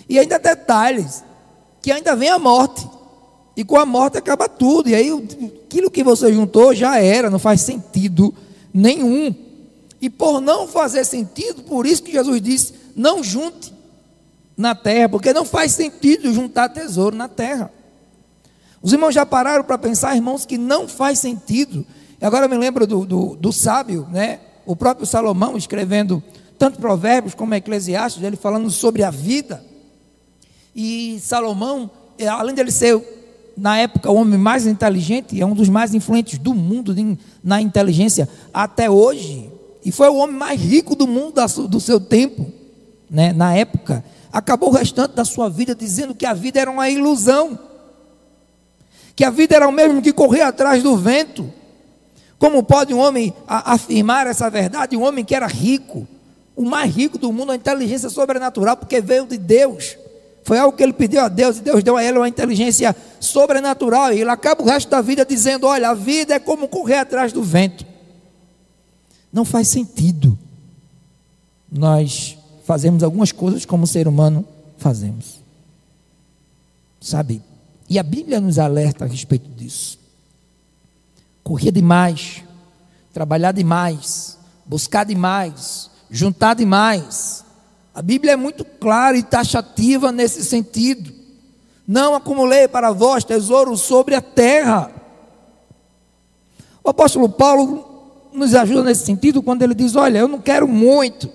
E 0.08 0.20
ainda 0.20 0.38
detalhes, 0.38 1.24
que 1.82 1.92
ainda 1.92 2.16
vem 2.16 2.30
a 2.30 2.40
morte. 2.40 2.88
E 3.56 3.64
com 3.64 3.78
a 3.78 3.86
morte 3.86 4.18
acaba 4.18 4.48
tudo. 4.48 4.90
E 4.90 4.96
aí 4.96 5.12
aquilo 5.66 5.90
que 5.90 6.04
você 6.04 6.32
juntou 6.32 6.76
já 6.76 7.00
era, 7.00 7.30
não 7.30 7.40
faz 7.40 7.62
sentido 7.62 8.34
nenhum. 8.74 9.34
E 10.00 10.10
por 10.10 10.40
não 10.40 10.68
fazer 10.68 11.04
sentido, 11.04 11.64
por 11.64 11.88
isso 11.88 12.04
que 12.04 12.12
Jesus 12.12 12.42
disse: 12.42 12.74
não 12.96 13.24
junte 13.24 13.74
na 14.56 14.76
terra, 14.76 15.10
porque 15.10 15.34
não 15.34 15.44
faz 15.44 15.72
sentido 15.72 16.32
juntar 16.32 16.70
tesouro 16.70 17.16
na 17.16 17.28
terra. 17.28 17.72
Os 18.82 18.94
irmãos 18.94 19.14
já 19.14 19.26
pararam 19.26 19.64
para 19.64 19.78
pensar, 19.78 20.16
irmãos, 20.16 20.46
que 20.46 20.58
não 20.58 20.88
faz 20.88 21.20
sentido. 21.20 21.86
E 22.22 22.26
agora 22.26 22.46
eu 22.46 22.50
me 22.50 22.58
lembro 22.58 22.86
do, 22.88 23.06
do, 23.06 23.36
do 23.36 23.52
sábio, 23.52 24.08
né? 24.12 24.40
o 24.68 24.76
próprio 24.76 25.06
Salomão 25.06 25.58
escrevendo 25.58 26.22
tanto 26.60 26.80
Provérbios 26.80 27.34
como 27.34 27.56
Eclesiastes, 27.56 28.22
ele 28.22 28.36
falando 28.36 28.70
sobre 28.70 29.02
a 29.04 29.10
vida. 29.10 29.64
E 30.76 31.20
Salomão, 31.22 31.90
é, 32.18 32.28
além 32.28 32.54
de 32.54 32.62
ele 32.62 32.72
ser, 32.72 33.02
na 33.56 33.78
época, 33.78 34.12
o 34.12 34.16
homem 34.16 34.38
mais 34.38 34.68
inteligente, 34.68 35.40
é 35.40 35.46
um 35.46 35.54
dos 35.54 35.70
mais 35.70 35.94
influentes 35.94 36.38
do 36.38 36.54
mundo 36.54 36.94
na 37.44 37.62
inteligência 37.62 38.28
até 38.54 38.90
hoje. 38.90 39.50
E 39.86 39.92
foi 39.92 40.10
o 40.10 40.18
homem 40.18 40.36
mais 40.36 40.60
rico 40.60 40.96
do 40.96 41.08
mundo 41.08 41.36
do 41.70 41.80
seu 41.80 42.00
tempo, 42.00 42.52
né, 43.10 43.32
na 43.32 43.56
época. 43.56 44.04
Acabou 44.32 44.70
o 44.70 44.74
restante 44.74 45.16
da 45.16 45.24
sua 45.24 45.50
vida 45.50 45.74
dizendo 45.74 46.14
que 46.14 46.26
a 46.26 46.34
vida 46.34 46.60
era 46.60 46.70
uma 46.70 46.90
ilusão. 46.90 47.58
Que 49.18 49.26
a 49.26 49.30
vida 49.30 49.54
era 49.54 49.68
o 49.68 49.72
mesmo 49.74 50.02
que 50.02 50.14
correr 50.14 50.44
atrás 50.44 50.82
do 50.82 50.96
vento. 50.96 51.52
Como 52.40 52.64
pode 52.64 52.94
um 52.94 53.00
homem 53.00 53.34
afirmar 53.46 54.28
essa 54.28 54.50
verdade? 54.50 54.96
Um 54.96 55.04
homem 55.04 55.26
que 55.26 55.36
era 55.36 55.48
rico, 55.48 56.08
o 56.56 56.64
mais 56.64 56.96
rico 56.96 57.18
do 57.18 57.34
mundo, 57.34 57.52
a 57.52 57.56
inteligência 57.56 58.10
sobrenatural, 58.10 58.78
porque 58.78 59.02
veio 59.02 59.26
de 59.26 59.38
Deus. 59.38 59.98
Foi 60.46 60.58
algo 60.58 60.78
que 60.78 60.84
ele 60.84 60.94
pediu 60.94 61.20
a 61.20 61.28
Deus 61.28 61.58
e 61.58 61.62
Deus 61.62 61.84
deu 61.84 61.98
a 61.98 62.04
ele 62.04 62.18
uma 62.18 62.30
inteligência 62.30 62.96
sobrenatural. 63.20 64.14
E 64.14 64.22
ele 64.22 64.30
acaba 64.30 64.64
o 64.64 64.66
resto 64.66 64.88
da 64.88 65.02
vida 65.02 65.26
dizendo: 65.26 65.68
Olha, 65.68 65.90
a 65.90 65.94
vida 65.94 66.36
é 66.36 66.40
como 66.40 66.70
correr 66.70 67.00
atrás 67.00 67.34
do 67.34 67.44
vento. 67.44 67.86
Não 69.34 69.44
faz 69.44 69.68
sentido 69.68 70.38
nós 71.72 72.38
fazemos 72.64 73.04
algumas 73.04 73.32
coisas 73.32 73.66
como 73.66 73.84
o 73.84 73.88
ser 73.88 74.08
humano 74.08 74.46
fazemos. 74.78 75.40
Sabe? 77.00 77.42
E 77.90 77.98
a 77.98 78.04
Bíblia 78.04 78.40
nos 78.42 78.60
alerta 78.60 79.06
a 79.06 79.08
respeito 79.08 79.50
disso. 79.50 79.98
Correr 81.44 81.72
demais, 81.72 82.44
trabalhar 83.14 83.52
demais, 83.52 84.38
buscar 84.66 85.06
demais, 85.06 85.90
juntar 86.10 86.54
demais 86.54 87.46
a 87.98 88.02
Bíblia 88.04 88.34
é 88.34 88.36
muito 88.36 88.64
clara 88.64 89.18
e 89.18 89.24
taxativa 89.24 90.12
nesse 90.12 90.46
sentido. 90.46 91.12
Não 91.88 92.14
acumulei 92.14 92.68
para 92.68 92.92
vós 92.92 93.24
tesouro 93.24 93.76
sobre 93.76 94.14
a 94.14 94.22
terra. 94.22 94.92
O 96.84 96.92
apóstolo 96.92 97.28
Paulo 97.28 98.30
nos 98.32 98.54
ajuda 98.54 98.84
nesse 98.84 99.04
sentido 99.04 99.42
quando 99.42 99.64
ele 99.64 99.74
diz: 99.74 99.96
Olha, 99.96 100.20
eu 100.20 100.28
não 100.28 100.40
quero 100.40 100.68
muito, 100.68 101.28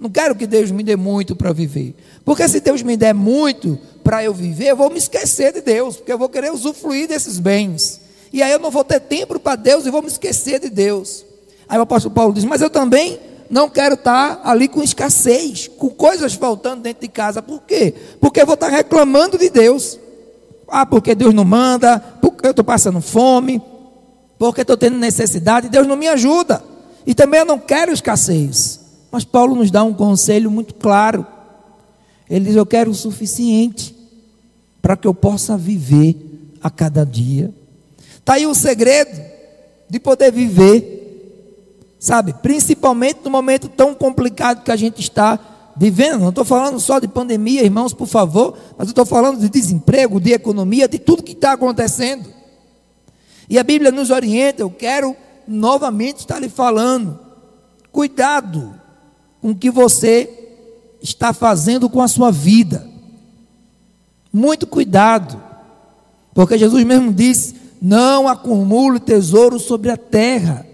não 0.00 0.08
quero 0.08 0.34
que 0.34 0.46
Deus 0.46 0.70
me 0.70 0.82
dê 0.82 0.96
muito 0.96 1.36
para 1.36 1.52
viver. 1.52 1.94
Porque 2.24 2.48
se 2.48 2.60
Deus 2.60 2.80
me 2.82 2.96
der 2.96 3.12
muito 3.12 3.78
para 4.08 4.24
eu 4.24 4.32
viver, 4.32 4.68
eu 4.68 4.76
vou 4.76 4.88
me 4.88 4.96
esquecer 4.96 5.52
de 5.52 5.60
Deus, 5.60 5.98
porque 5.98 6.10
eu 6.10 6.16
vou 6.16 6.30
querer 6.30 6.50
usufruir 6.50 7.06
desses 7.06 7.38
bens. 7.38 8.00
E 8.32 8.42
aí 8.42 8.50
eu 8.50 8.58
não 8.58 8.70
vou 8.70 8.82
ter 8.82 9.00
tempo 9.00 9.38
para 9.38 9.54
Deus 9.54 9.84
e 9.84 9.90
vou 9.90 10.00
me 10.00 10.08
esquecer 10.08 10.58
de 10.60 10.70
Deus. 10.70 11.26
Aí 11.68 11.78
o 11.78 11.82
apóstolo 11.82 12.14
Paulo 12.14 12.32
diz: 12.32 12.42
Mas 12.42 12.62
eu 12.62 12.70
também 12.70 13.20
não 13.50 13.68
quero 13.68 13.96
estar 13.96 14.40
ali 14.44 14.66
com 14.66 14.82
escassez, 14.82 15.68
com 15.68 15.90
coisas 15.90 16.32
faltando 16.32 16.80
dentro 16.80 17.02
de 17.02 17.08
casa. 17.08 17.42
Por 17.42 17.60
quê? 17.64 17.94
Porque 18.18 18.40
eu 18.40 18.46
vou 18.46 18.54
estar 18.54 18.68
reclamando 18.68 19.36
de 19.36 19.50
Deus. 19.50 19.98
Ah, 20.68 20.86
porque 20.86 21.14
Deus 21.14 21.34
não 21.34 21.44
manda, 21.44 22.00
porque 22.22 22.46
eu 22.46 22.52
estou 22.52 22.64
passando 22.64 23.02
fome, 23.02 23.60
porque 24.38 24.62
estou 24.62 24.78
tendo 24.78 24.96
necessidade, 24.96 25.68
Deus 25.68 25.86
não 25.86 25.96
me 25.96 26.08
ajuda. 26.08 26.64
E 27.06 27.14
também 27.14 27.40
eu 27.40 27.46
não 27.46 27.58
quero 27.58 27.92
escassez. 27.92 28.80
Mas 29.12 29.26
Paulo 29.26 29.54
nos 29.54 29.70
dá 29.70 29.84
um 29.84 29.92
conselho 29.92 30.50
muito 30.50 30.72
claro. 30.76 31.26
Ele 32.30 32.46
diz: 32.46 32.56
Eu 32.56 32.64
quero 32.64 32.90
o 32.90 32.94
suficiente 32.94 33.97
para 34.80 34.96
que 34.96 35.06
eu 35.06 35.14
possa 35.14 35.56
viver 35.56 36.16
a 36.62 36.70
cada 36.70 37.04
dia. 37.04 37.52
Está 38.18 38.34
aí 38.34 38.46
o 38.46 38.54
segredo 38.54 39.20
de 39.88 39.98
poder 39.98 40.32
viver 40.32 40.98
sabe? 41.98 42.32
Principalmente 42.32 43.20
no 43.24 43.30
momento 43.30 43.68
tão 43.68 43.94
complicado 43.94 44.62
que 44.62 44.70
a 44.70 44.76
gente 44.76 45.00
está 45.00 45.38
vivendo. 45.76 46.20
Não 46.20 46.28
estou 46.28 46.44
falando 46.44 46.78
só 46.78 46.98
de 46.98 47.08
pandemia, 47.08 47.62
irmãos, 47.62 47.92
por 47.92 48.06
favor, 48.06 48.56
mas 48.76 48.88
estou 48.88 49.04
falando 49.04 49.40
de 49.40 49.48
desemprego, 49.48 50.20
de 50.20 50.32
economia, 50.32 50.88
de 50.88 50.98
tudo 50.98 51.22
que 51.22 51.32
está 51.32 51.52
acontecendo. 51.52 52.28
E 53.48 53.58
a 53.58 53.62
Bíblia 53.62 53.90
nos 53.90 54.10
orienta, 54.10 54.62
eu 54.62 54.70
quero 54.70 55.16
novamente 55.46 56.18
estar 56.18 56.38
lhe 56.38 56.48
falando. 56.48 57.18
Cuidado 57.90 58.74
com 59.40 59.50
o 59.50 59.56
que 59.56 59.70
você 59.70 60.34
está 61.02 61.32
fazendo 61.32 61.88
com 61.88 62.02
a 62.02 62.08
sua 62.08 62.30
vida. 62.30 62.86
Muito 64.32 64.66
cuidado. 64.66 65.42
Porque 66.34 66.58
Jesus 66.58 66.84
mesmo 66.84 67.12
disse: 67.12 67.54
não 67.80 68.28
acumule 68.28 69.00
tesouro 69.00 69.58
sobre 69.58 69.90
a 69.90 69.96
terra. 69.96 70.66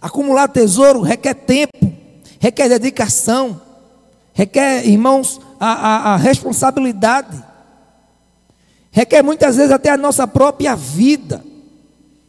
Acumular 0.00 0.48
tesouro 0.48 1.00
requer 1.00 1.34
tempo, 1.34 1.92
requer 2.38 2.68
dedicação, 2.68 3.60
requer, 4.32 4.86
irmãos, 4.86 5.40
a, 5.58 5.72
a, 5.72 6.14
a 6.14 6.16
responsabilidade, 6.16 7.42
requer 8.92 9.22
muitas 9.22 9.56
vezes 9.56 9.72
até 9.72 9.90
a 9.90 9.96
nossa 9.96 10.26
própria 10.26 10.76
vida, 10.76 11.44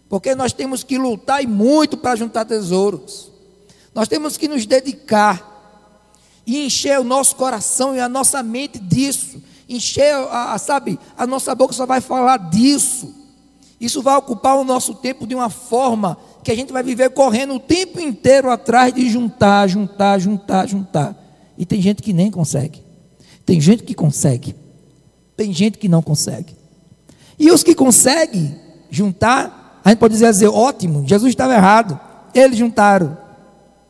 porque 0.09 0.33
nós 0.33 0.51
temos 0.51 0.83
que 0.83 0.97
lutar 0.97 1.43
e 1.43 1.47
muito 1.47 1.95
para 1.95 2.15
juntar 2.15 2.45
tesouros, 2.45 3.31
nós 3.93 4.07
temos 4.07 4.35
que 4.35 4.47
nos 4.47 4.65
dedicar 4.65 5.47
e 6.47 6.65
encher 6.65 6.99
o 6.99 7.03
nosso 7.03 7.35
coração 7.35 7.95
e 7.95 7.99
a 7.99 8.09
nossa 8.09 8.41
mente 8.41 8.79
disso, 8.79 9.39
encher, 9.69 10.13
a, 10.13 10.53
a, 10.53 10.57
sabe, 10.57 10.99
a 11.17 11.27
nossa 11.27 11.53
boca 11.53 11.73
só 11.73 11.85
vai 11.85 12.01
falar 12.01 12.37
disso. 12.49 13.13
Isso 13.79 14.01
vai 14.01 14.17
ocupar 14.17 14.57
o 14.57 14.63
nosso 14.63 14.95
tempo 14.95 15.25
de 15.25 15.35
uma 15.35 15.49
forma 15.49 16.17
que 16.43 16.51
a 16.51 16.55
gente 16.55 16.73
vai 16.73 16.83
viver 16.83 17.11
correndo 17.11 17.55
o 17.55 17.59
tempo 17.59 17.99
inteiro 17.99 18.49
atrás 18.49 18.93
de 18.93 19.09
juntar, 19.09 19.67
juntar, 19.67 20.19
juntar, 20.19 20.67
juntar. 20.67 21.15
E 21.57 21.65
tem 21.65 21.81
gente 21.81 22.01
que 22.01 22.11
nem 22.11 22.29
consegue. 22.29 22.83
Tem 23.45 23.61
gente 23.61 23.83
que 23.83 23.93
consegue. 23.93 24.55
Tem 25.37 25.53
gente 25.53 25.77
que 25.77 25.87
não 25.87 26.01
consegue. 26.01 26.55
E 27.37 27.51
os 27.51 27.63
que 27.63 27.73
conseguem 27.73 28.55
juntar, 28.89 29.79
a 29.83 29.89
gente 29.89 29.99
pode 29.99 30.13
dizer, 30.13 30.29
dizer 30.29 30.49
ótimo, 30.49 31.07
Jesus 31.07 31.29
estava 31.29 31.53
errado. 31.53 31.97
Eles 32.33 32.57
juntaram. 32.57 33.17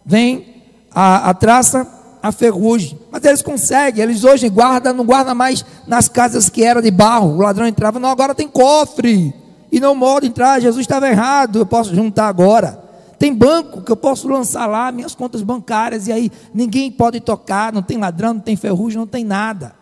Vem 0.06 0.64
a, 0.92 1.30
a 1.30 1.34
traça, 1.34 1.88
a 2.22 2.32
ferrugem. 2.32 3.00
Mas 3.12 3.24
eles 3.24 3.42
conseguem, 3.42 4.04
eles 4.04 4.24
hoje 4.24 4.50
guardam, 4.50 4.94
não 4.94 5.06
guardam 5.06 5.36
mais 5.36 5.66
nas 5.88 6.08
casas 6.10 6.50
que 6.50 6.64
era 6.64 6.82
de 6.82 6.92
barro. 6.92 7.36
O 7.36 7.42
ladrão 7.42 7.68
entrava, 7.68 8.00
não, 8.00 8.10
agora 8.10 8.36
tem 8.36 8.48
cofre 8.48 9.34
e 9.72 9.80
não 9.80 9.96
modo 9.96 10.26
entrar, 10.26 10.60
Jesus 10.60 10.82
estava 10.82 11.08
errado, 11.08 11.60
eu 11.60 11.66
posso 11.66 11.94
juntar 11.94 12.28
agora. 12.28 12.84
Tem 13.18 13.34
banco 13.34 13.82
que 13.82 13.92
eu 13.92 13.98
posso 13.98 14.28
lançar 14.28 14.66
lá 14.66 14.92
minhas 14.92 15.14
contas 15.14 15.42
bancárias 15.42 16.08
e 16.08 16.12
aí 16.12 16.32
ninguém 16.54 16.92
pode 16.92 17.20
tocar, 17.20 17.74
não 17.74 17.82
tem 17.82 17.98
ladrão, 17.98 18.34
não 18.34 18.42
tem 18.42 18.56
ferrugem, 18.56 18.98
não 18.98 19.08
tem 19.08 19.24
nada. 19.24 19.76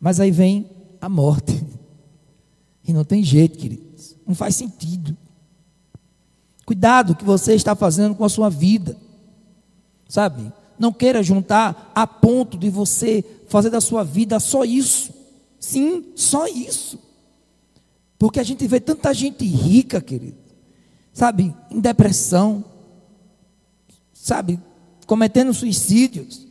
Mas 0.00 0.20
aí 0.20 0.30
vem 0.30 0.70
a 1.00 1.08
morte. 1.08 1.64
E 2.86 2.92
não 2.92 3.04
tem 3.04 3.22
jeito, 3.22 3.58
queridos. 3.58 4.16
Não 4.26 4.34
faz 4.34 4.54
sentido. 4.54 5.16
Cuidado 6.64 7.10
o 7.10 7.16
que 7.16 7.24
você 7.24 7.54
está 7.54 7.74
fazendo 7.74 8.14
com 8.14 8.24
a 8.24 8.28
sua 8.28 8.48
vida. 8.48 8.96
Sabe? 10.08 10.50
Não 10.78 10.92
queira 10.92 11.22
juntar 11.22 11.92
a 11.94 12.06
ponto 12.06 12.56
de 12.56 12.70
você 12.70 13.22
fazer 13.48 13.70
da 13.70 13.80
sua 13.80 14.02
vida 14.02 14.40
só 14.40 14.64
isso. 14.64 15.12
Sim, 15.60 16.06
só 16.16 16.46
isso. 16.46 16.98
Porque 18.18 18.40
a 18.40 18.44
gente 18.44 18.66
vê 18.66 18.80
tanta 18.80 19.12
gente 19.14 19.44
rica, 19.44 20.00
querido, 20.00 20.38
sabe, 21.12 21.54
em 21.70 21.80
depressão, 21.80 22.64
sabe, 24.12 24.58
cometendo 25.06 25.54
suicídios. 25.54 26.46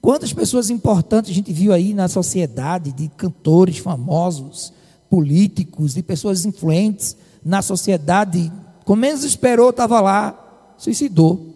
Quantas 0.00 0.32
pessoas 0.32 0.70
importantes 0.70 1.30
a 1.30 1.34
gente 1.34 1.52
viu 1.52 1.72
aí 1.72 1.94
na 1.94 2.08
sociedade, 2.08 2.92
de 2.92 3.08
cantores 3.08 3.78
famosos, 3.78 4.72
políticos, 5.08 5.94
de 5.94 6.02
pessoas 6.02 6.44
influentes 6.44 7.16
na 7.44 7.62
sociedade, 7.62 8.52
com 8.84 8.96
menos 8.96 9.22
esperou, 9.24 9.70
estava 9.70 10.00
lá, 10.00 10.74
suicidou. 10.76 11.53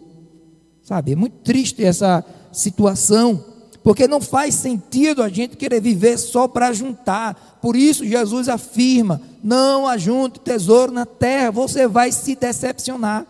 Sabe, 0.89 1.11
é 1.11 1.15
muito 1.15 1.35
triste 1.43 1.85
essa 1.85 2.25
situação. 2.51 3.45
Porque 3.83 4.07
não 4.07 4.19
faz 4.19 4.55
sentido 4.55 5.21
a 5.21 5.29
gente 5.29 5.55
querer 5.55 5.79
viver 5.79 6.17
só 6.17 6.47
para 6.47 6.73
juntar. 6.73 7.59
Por 7.61 7.75
isso 7.75 8.03
Jesus 8.03 8.49
afirma: 8.49 9.21
não 9.43 9.87
ajunte 9.87 10.39
tesouro 10.39 10.91
na 10.91 11.05
terra, 11.05 11.51
você 11.51 11.87
vai 11.87 12.11
se 12.11 12.35
decepcionar. 12.35 13.23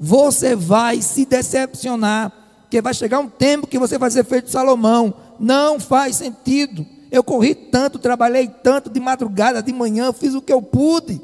Você 0.00 0.56
vai 0.56 1.02
se 1.02 1.26
decepcionar, 1.26 2.32
porque 2.62 2.80
vai 2.80 2.94
chegar 2.94 3.18
um 3.18 3.28
tempo 3.28 3.66
que 3.66 3.78
você 3.78 3.98
vai 3.98 4.10
ser 4.10 4.24
feito 4.24 4.50
Salomão. 4.50 5.12
Não 5.38 5.78
faz 5.78 6.16
sentido. 6.16 6.86
Eu 7.10 7.22
corri 7.22 7.54
tanto, 7.54 7.98
trabalhei 7.98 8.48
tanto 8.48 8.88
de 8.88 8.98
madrugada, 8.98 9.62
de 9.62 9.74
manhã, 9.74 10.10
fiz 10.10 10.32
o 10.32 10.40
que 10.40 10.54
eu 10.54 10.62
pude. 10.62 11.20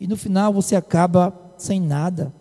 E 0.00 0.08
no 0.08 0.16
final 0.16 0.52
você 0.52 0.74
acaba 0.74 1.32
sem 1.56 1.80
nada. 1.80 2.34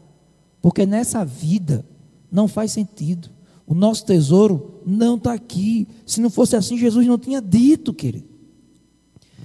Porque 0.66 0.84
nessa 0.84 1.24
vida 1.24 1.86
não 2.32 2.48
faz 2.48 2.72
sentido. 2.72 3.30
O 3.68 3.76
nosso 3.76 4.04
tesouro 4.04 4.82
não 4.84 5.16
está 5.16 5.32
aqui. 5.32 5.88
Se 6.08 6.20
não 6.20 6.28
fosse 6.28 6.56
assim, 6.56 6.76
Jesus 6.76 7.06
não 7.06 7.20
tinha 7.20 7.40
dito, 7.40 7.94
querido. 7.94 8.28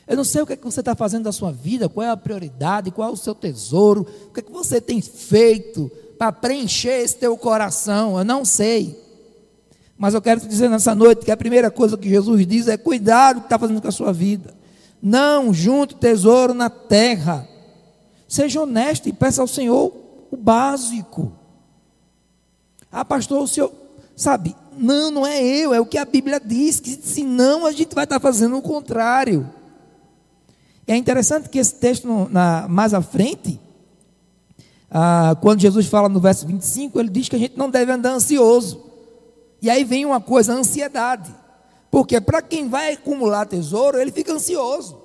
Eu 0.09 0.17
não 0.17 0.25
sei 0.25 0.41
o 0.41 0.47
que, 0.47 0.55
é 0.55 0.57
que 0.57 0.65
você 0.65 0.81
está 0.81 0.95
fazendo 0.95 1.25
da 1.25 1.31
sua 1.31 1.53
vida, 1.53 1.91
qual 1.91 2.07
é 2.07 2.09
a 2.09 2.17
prioridade, 2.17 2.91
qual 2.91 3.11
é 3.11 3.13
o 3.13 3.19
seu 3.19 3.35
tesouro, 3.35 4.07
o 4.29 4.33
que, 4.33 4.41
é 4.41 4.43
que 4.43 4.51
você 4.51 4.81
tem 4.81 5.03
feito 5.03 5.93
para 6.19 6.33
preencher 6.33 7.03
esse 7.03 7.17
teu 7.17 7.37
coração. 7.37 8.17
Eu 8.17 8.25
não 8.25 8.43
sei. 8.43 8.99
Mas 9.99 10.15
eu 10.15 10.23
quero 10.23 10.41
te 10.41 10.49
dizer 10.49 10.71
nessa 10.71 10.95
noite 10.95 11.27
que 11.27 11.31
a 11.31 11.37
primeira 11.37 11.71
coisa 11.71 11.99
que 11.99 12.09
Jesus 12.09 12.47
diz 12.47 12.67
é 12.67 12.79
cuidado 12.79 13.37
o 13.37 13.41
que 13.41 13.47
está 13.47 13.59
fazendo 13.59 13.83
com 13.83 13.89
a 13.89 13.93
sua 13.93 14.11
vida. 14.11 14.55
Não 15.03 15.53
junte 15.53 15.97
tesouro 15.97 16.55
na 16.55 16.71
terra. 16.71 17.47
Seja 18.27 18.63
honesto 18.63 19.07
e 19.07 19.13
peça 19.13 19.43
ao 19.43 19.47
Senhor 19.47 20.00
o 20.31 20.37
básico. 20.37 21.33
Ah, 22.91 23.05
pastor, 23.05 23.43
o 23.43 23.49
senhor, 23.49 23.73
Sabe? 24.21 24.55
Não, 24.77 25.11
não 25.11 25.27
é 25.27 25.43
eu, 25.43 25.73
é 25.73 25.81
o 25.81 25.87
que 25.87 25.97
a 25.97 26.05
Bíblia 26.05 26.39
diz, 26.39 26.79
que 26.79 26.91
senão 26.91 27.65
a 27.65 27.73
gente 27.73 27.95
vai 27.95 28.05
estar 28.05 28.21
fazendo 28.21 28.55
o 28.55 28.61
contrário. 28.61 29.49
É 30.87 30.95
interessante 30.95 31.49
que 31.49 31.59
esse 31.59 31.75
texto, 31.77 32.29
na, 32.31 32.69
mais 32.69 32.93
à 32.93 33.01
frente, 33.01 33.59
ah, 34.91 35.35
quando 35.41 35.63
Jesus 35.63 35.87
fala 35.87 36.07
no 36.07 36.21
verso 36.21 36.47
25, 36.47 37.01
ele 37.01 37.09
diz 37.09 37.31
que 37.31 37.37
a 37.37 37.39
gente 37.39 37.57
não 37.57 37.71
deve 37.71 37.93
andar 37.93 38.11
ansioso. 38.11 38.85
E 39.63 39.71
aí 39.71 39.85
vem 39.85 40.05
uma 40.05 40.21
coisa, 40.21 40.53
a 40.53 40.57
ansiedade. 40.57 41.35
Porque 41.91 42.21
para 42.21 42.43
quem 42.43 42.69
vai 42.69 42.93
acumular 42.93 43.47
tesouro, 43.47 43.99
ele 43.99 44.13
fica 44.13 44.35
ansioso. 44.35 45.00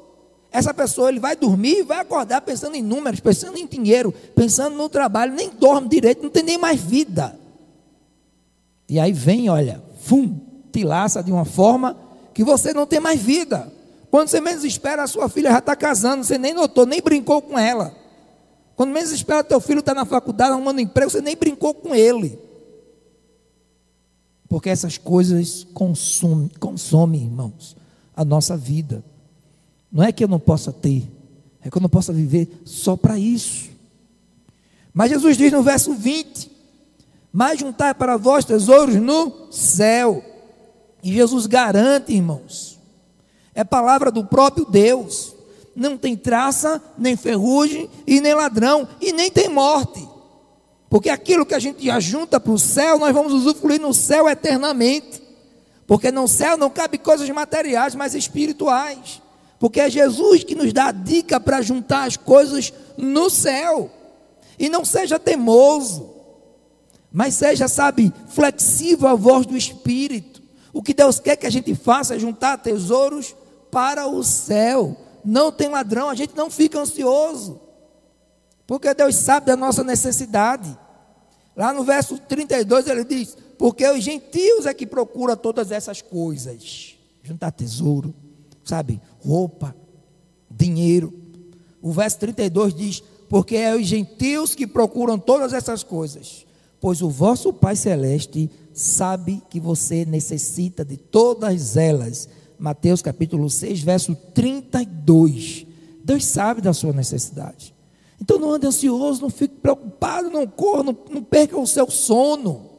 Essa 0.55 0.73
pessoa 0.73 1.09
ele 1.09 1.19
vai 1.19 1.35
dormir 1.35 1.79
e 1.79 1.83
vai 1.83 1.99
acordar 1.99 2.39
pensando 2.39 2.77
em 2.77 2.81
números, 2.81 3.19
pensando 3.19 3.57
em 3.57 3.67
dinheiro, 3.67 4.13
pensando 4.33 4.73
no 4.73 4.87
trabalho, 4.87 5.33
nem 5.33 5.49
dorme 5.49 5.89
direito, 5.89 6.23
não 6.23 6.29
tem 6.29 6.43
nem 6.43 6.57
mais 6.57 6.79
vida. 6.79 7.37
E 8.87 8.97
aí 8.97 9.11
vem, 9.11 9.49
olha, 9.49 9.83
fum, 9.99 10.39
te 10.71 10.85
laça 10.85 11.21
de 11.21 11.29
uma 11.29 11.43
forma 11.43 11.97
que 12.33 12.41
você 12.41 12.73
não 12.73 12.85
tem 12.85 13.01
mais 13.01 13.21
vida. 13.21 13.69
Quando 14.09 14.29
você 14.29 14.39
menos 14.39 14.63
espera, 14.63 15.03
a 15.03 15.07
sua 15.07 15.27
filha 15.27 15.51
já 15.51 15.59
está 15.59 15.75
casando, 15.75 16.23
você 16.23 16.37
nem 16.37 16.53
notou, 16.53 16.85
nem 16.85 17.01
brincou 17.01 17.41
com 17.41 17.59
ela. 17.59 17.93
Quando 18.77 18.93
menos 18.93 19.11
espera, 19.11 19.43
teu 19.43 19.59
filho 19.59 19.81
está 19.81 19.93
na 19.93 20.05
faculdade, 20.05 20.53
arrumando 20.53 20.79
emprego, 20.79 21.11
você 21.11 21.19
nem 21.19 21.35
brincou 21.35 21.73
com 21.73 21.93
ele. 21.93 22.39
Porque 24.47 24.69
essas 24.69 24.97
coisas 24.97 25.67
consomem, 25.73 26.49
consomem, 26.61 27.23
irmãos, 27.23 27.75
a 28.15 28.23
nossa 28.23 28.55
vida. 28.55 29.03
Não 29.95 30.03
é 30.03 30.11
que 30.11 30.21
eu 30.21 30.27
não 30.27 30.41
possa 30.41 30.73
ter, 30.73 31.09
é 31.63 31.69
que 31.69 31.77
eu 31.77 31.81
não 31.81 31.87
possa 31.87 32.11
viver 32.11 32.49
só 32.65 32.97
para 32.97 33.17
isso. 33.17 33.69
Mas 34.93 35.09
Jesus 35.09 35.37
diz 35.37 35.53
no 35.53 35.63
verso 35.63 35.93
20: 35.93 36.51
mas 37.31 37.61
juntar 37.61 37.95
para 37.95 38.17
vós 38.17 38.43
tesouros 38.43 38.95
no 38.95 39.49
céu. 39.49 40.21
E 41.01 41.13
Jesus 41.13 41.45
garante, 41.45 42.11
irmãos, 42.11 42.77
é 43.53 43.63
palavra 43.63 44.11
do 44.11 44.25
próprio 44.25 44.65
Deus. 44.65 45.33
Não 45.73 45.97
tem 45.97 46.17
traça, 46.17 46.83
nem 46.97 47.15
ferrugem, 47.15 47.89
e 48.05 48.19
nem 48.19 48.33
ladrão, 48.33 48.85
e 48.99 49.13
nem 49.13 49.31
tem 49.31 49.47
morte. 49.47 50.05
Porque 50.89 51.09
aquilo 51.09 51.45
que 51.45 51.55
a 51.55 51.59
gente 51.59 51.89
ajunta 51.89 52.37
para 52.37 52.51
o 52.51 52.59
céu, 52.59 52.99
nós 52.99 53.13
vamos 53.13 53.31
usufruir 53.31 53.79
no 53.79 53.93
céu 53.93 54.27
eternamente. 54.27 55.21
Porque 55.87 56.11
no 56.11 56.27
céu 56.27 56.57
não 56.57 56.69
cabe 56.69 56.97
coisas 56.97 57.29
materiais, 57.29 57.95
mas 57.95 58.13
espirituais. 58.13 59.21
Porque 59.65 59.79
é 59.79 59.89
Jesus 59.89 60.43
que 60.43 60.53
nos 60.53 60.71
dá 60.71 60.89
a 60.89 60.91
dica 60.91 61.39
para 61.39 61.59
juntar 61.59 62.03
as 62.03 62.15
coisas 62.15 62.71
no 62.95 63.31
céu. 63.31 63.89
E 64.59 64.69
não 64.69 64.85
seja 64.85 65.17
teimoso 65.17 66.15
mas 67.17 67.35
seja, 67.35 67.69
sabe, 67.69 68.11
flexível 68.27 69.07
à 69.07 69.15
voz 69.15 69.45
do 69.45 69.55
Espírito. 69.55 70.43
O 70.73 70.83
que 70.83 70.93
Deus 70.93 71.17
quer 71.17 71.37
que 71.37 71.47
a 71.47 71.49
gente 71.49 71.73
faça 71.73 72.13
é 72.13 72.19
juntar 72.19 72.57
tesouros 72.57 73.33
para 73.71 74.05
o 74.05 74.21
céu. 74.21 74.97
Não 75.23 75.49
tem 75.49 75.69
ladrão, 75.69 76.09
a 76.09 76.13
gente 76.13 76.35
não 76.35 76.49
fica 76.49 76.77
ansioso. 76.77 77.61
Porque 78.67 78.93
Deus 78.93 79.15
sabe 79.15 79.45
da 79.45 79.55
nossa 79.55 79.81
necessidade. 79.81 80.77
Lá 81.55 81.71
no 81.71 81.85
verso 81.85 82.17
32 82.17 82.85
ele 82.87 83.05
diz: 83.05 83.37
Porque 83.57 83.87
os 83.87 84.03
gentios 84.03 84.65
é 84.65 84.73
que 84.73 84.85
procuram 84.85 85.37
todas 85.37 85.71
essas 85.71 86.01
coisas. 86.01 86.97
Juntar 87.23 87.51
tesouro, 87.51 88.13
sabe? 88.65 88.99
Roupa, 89.19 89.73
dinheiro. 90.49 91.13
O 91.81 91.91
verso 91.91 92.19
32 92.19 92.73
diz: 92.73 93.03
Porque 93.29 93.55
é 93.55 93.73
os 93.75 93.85
gentios 93.85 94.55
que 94.55 94.67
procuram 94.67 95.17
todas 95.17 95.53
essas 95.53 95.83
coisas. 95.83 96.45
Pois 96.81 97.01
o 97.01 97.09
vosso 97.09 97.53
Pai 97.53 97.75
Celeste 97.75 98.49
sabe 98.73 99.41
que 99.49 99.59
você 99.59 100.03
necessita 100.05 100.83
de 100.83 100.97
todas 100.97 101.77
elas. 101.77 102.27
Mateus 102.59 103.01
capítulo 103.01 103.49
6, 103.49 103.81
verso 103.81 104.15
32. 104.33 105.65
Deus 106.03 106.25
sabe 106.25 106.61
da 106.61 106.73
sua 106.73 106.93
necessidade. 106.93 107.73
Então 108.21 108.39
não 108.39 108.51
ande 108.51 108.67
ansioso, 108.67 109.21
não 109.21 109.29
fique 109.29 109.55
preocupado, 109.55 110.29
não 110.29 110.47
corra, 110.47 110.83
não, 110.83 110.97
não 111.09 111.23
perca 111.23 111.59
o 111.59 111.67
seu 111.67 111.89
sono. 111.89 112.69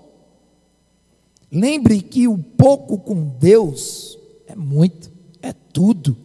Lembre 1.50 2.00
que 2.00 2.26
o 2.26 2.38
pouco 2.38 2.98
com 2.98 3.28
Deus 3.38 4.18
é 4.46 4.54
muito, 4.54 5.10
tudo. 5.76 6.16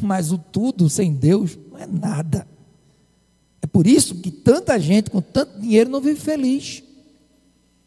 Mas 0.00 0.30
o 0.30 0.38
tudo 0.38 0.88
sem 0.88 1.12
Deus 1.12 1.58
não 1.68 1.78
é 1.80 1.84
nada. 1.84 2.46
É 3.60 3.66
por 3.66 3.88
isso 3.88 4.14
que 4.14 4.30
tanta 4.30 4.78
gente 4.78 5.10
com 5.10 5.20
tanto 5.20 5.60
dinheiro 5.60 5.90
não 5.90 6.00
vive 6.00 6.20
feliz. 6.20 6.84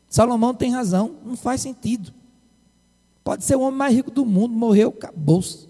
Salomão 0.10 0.54
tem 0.54 0.70
razão, 0.70 1.16
não 1.26 1.38
faz 1.38 1.62
sentido. 1.62 2.12
Pode 3.24 3.46
ser 3.46 3.56
o 3.56 3.62
homem 3.62 3.78
mais 3.78 3.96
rico 3.96 4.12
do 4.12 4.26
mundo, 4.26 4.54
morreu, 4.54 4.90
acabou-se. 4.90 5.70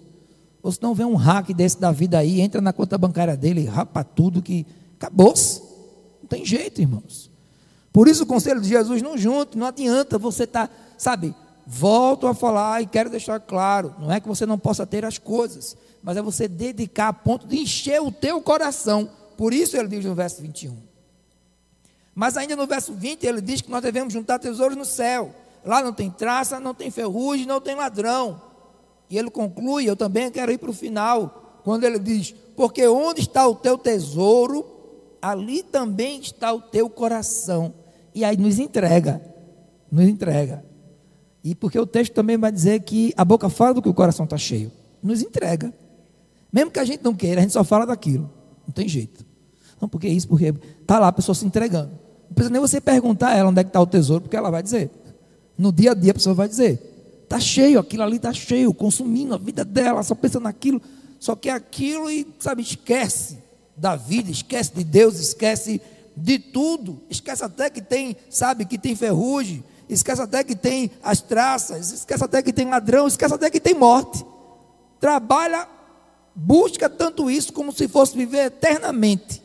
Ou 0.63 0.71
se 0.71 0.81
não 0.81 0.95
vem 0.95 1.05
um 1.05 1.15
hack 1.15 1.53
desse 1.53 1.79
da 1.79 1.91
vida 1.91 2.17
aí, 2.17 2.41
entra 2.41 2.59
na 2.59 2.73
conta 2.73 2.97
bancária 2.97 3.37
dele, 3.37 3.65
rapa 3.65 4.03
tudo 4.03 4.41
que 4.41 4.65
acabou-se. 4.95 5.61
Não 6.19 6.27
tem 6.27 6.43
jeito, 6.43 6.81
irmãos. 6.81 7.29
Por 7.93 8.07
isso 8.07 8.23
o 8.23 8.25
conselho 8.25 8.59
de 8.59 8.69
Jesus 8.69 9.03
não 9.03 9.15
junte, 9.15 9.55
não 9.55 9.67
adianta 9.67 10.17
você 10.17 10.45
estar, 10.45 10.67
tá, 10.67 10.73
sabe, 10.97 11.35
volto 11.65 12.27
a 12.27 12.33
falar 12.33 12.81
e 12.81 12.85
quero 12.85 13.09
deixar 13.09 13.39
claro, 13.39 13.95
não 13.99 14.11
é 14.11 14.19
que 14.19 14.27
você 14.27 14.45
não 14.45 14.57
possa 14.57 14.85
ter 14.85 15.05
as 15.05 15.17
coisas, 15.17 15.77
mas 16.01 16.17
é 16.17 16.21
você 16.21 16.47
dedicar 16.47 17.09
a 17.09 17.13
ponto 17.13 17.47
de 17.47 17.57
encher 17.57 18.01
o 18.01 18.11
teu 18.11 18.41
coração. 18.41 19.09
Por 19.37 19.53
isso 19.53 19.77
ele 19.77 19.87
diz 19.87 20.05
no 20.05 20.15
verso 20.15 20.41
21. 20.41 20.77
Mas 22.13 22.35
ainda 22.37 22.55
no 22.55 22.67
verso 22.67 22.93
20 22.93 23.25
ele 23.25 23.41
diz 23.41 23.61
que 23.61 23.71
nós 23.71 23.81
devemos 23.81 24.13
juntar 24.13 24.39
tesouros 24.39 24.77
no 24.77 24.85
céu. 24.85 25.33
Lá 25.63 25.81
não 25.83 25.93
tem 25.93 26.09
traça, 26.09 26.59
não 26.59 26.73
tem 26.73 26.89
ferrugem, 26.89 27.45
não 27.45 27.61
tem 27.61 27.75
ladrão. 27.75 28.41
E 29.09 29.17
ele 29.17 29.29
conclui, 29.29 29.89
eu 29.89 29.95
também 29.95 30.31
quero 30.31 30.51
ir 30.51 30.57
para 30.57 30.69
o 30.69 30.73
final, 30.73 31.59
quando 31.63 31.83
ele 31.83 31.99
diz: 31.99 32.33
Porque 32.55 32.87
onde 32.87 33.21
está 33.21 33.47
o 33.47 33.55
teu 33.55 33.77
tesouro, 33.77 34.65
ali 35.21 35.61
também 35.61 36.19
está 36.19 36.51
o 36.51 36.61
teu 36.61 36.89
coração. 36.89 37.73
E 38.13 38.25
aí 38.25 38.35
nos 38.35 38.59
entrega, 38.59 39.21
nos 39.91 40.07
entrega. 40.07 40.65
E 41.43 41.55
porque 41.55 41.79
o 41.79 41.85
texto 41.85 42.13
também 42.13 42.37
vai 42.37 42.51
dizer 42.51 42.81
que 42.81 43.13
a 43.17 43.25
boca 43.25 43.49
fala 43.49 43.73
do 43.73 43.81
que 43.81 43.89
o 43.89 43.93
coração 43.93 44.25
está 44.25 44.37
cheio. 44.37 44.71
Nos 45.01 45.21
entrega. 45.21 45.73
Mesmo 46.51 46.69
que 46.69 46.79
a 46.79 46.85
gente 46.85 47.03
não 47.03 47.15
queira, 47.15 47.39
a 47.39 47.43
gente 47.43 47.53
só 47.53 47.63
fala 47.63 47.85
daquilo. 47.85 48.29
Não 48.67 48.73
tem 48.73 48.87
jeito. 48.87 49.25
Não, 49.79 49.89
porque 49.89 50.07
isso, 50.07 50.27
porque 50.27 50.53
está 50.81 50.99
lá 50.99 51.07
a 51.07 51.11
pessoa 51.11 51.33
se 51.33 51.45
entregando. 51.45 51.91
Não 52.29 52.35
precisa 52.35 52.51
nem 52.51 52.61
você 52.61 52.79
perguntar 52.79 53.29
a 53.29 53.35
ela 53.35 53.49
onde 53.49 53.59
é 53.59 53.63
que 53.63 53.69
está 53.69 53.81
o 53.81 53.87
tesouro, 53.87 54.21
porque 54.21 54.35
ela 54.35 54.51
vai 54.51 54.61
dizer. 54.61 54.91
No 55.57 55.71
dia 55.71 55.91
a 55.91 55.93
dia 55.93 56.11
a 56.11 56.13
pessoa 56.13 56.35
vai 56.35 56.47
dizer. 56.47 56.79
Está 57.23 57.39
cheio, 57.39 57.79
aquilo 57.79 58.03
ali 58.03 58.17
está 58.17 58.31
cheio, 58.31 58.73
consumindo 58.73 59.33
a 59.33 59.37
vida 59.37 59.65
dela, 59.65 60.03
só 60.03 60.13
pensa 60.13 60.39
naquilo, 60.39 60.81
só 61.19 61.35
quer 61.35 61.51
aquilo 61.51 62.11
e, 62.11 62.27
sabe, 62.39 62.61
esquece 62.61 63.37
da 63.75 63.95
vida, 63.95 64.29
esquece 64.29 64.73
de 64.75 64.83
Deus, 64.83 65.19
esquece 65.19 65.81
de 66.15 66.37
tudo. 66.37 67.01
Esquece 67.09 67.43
até 67.43 67.69
que 67.69 67.81
tem, 67.81 68.15
sabe, 68.29 68.65
que 68.65 68.77
tem 68.77 68.95
ferrugem, 68.95 69.63
esquece 69.93 70.21
até 70.21 70.43
que 70.43 70.55
tem 70.55 70.91
as 71.03 71.21
traças, 71.21 71.91
esquece 71.91 72.23
até 72.23 72.41
que 72.41 72.53
tem 72.53 72.69
ladrão, 72.69 73.07
esquece 73.07 73.33
até 73.33 73.49
que 73.49 73.59
tem 73.59 73.73
morte. 73.73 74.25
Trabalha, 74.99 75.67
busca 76.33 76.89
tanto 76.89 77.29
isso 77.29 77.51
como 77.51 77.71
se 77.71 77.87
fosse 77.87 78.15
viver 78.15 78.45
eternamente. 78.45 79.41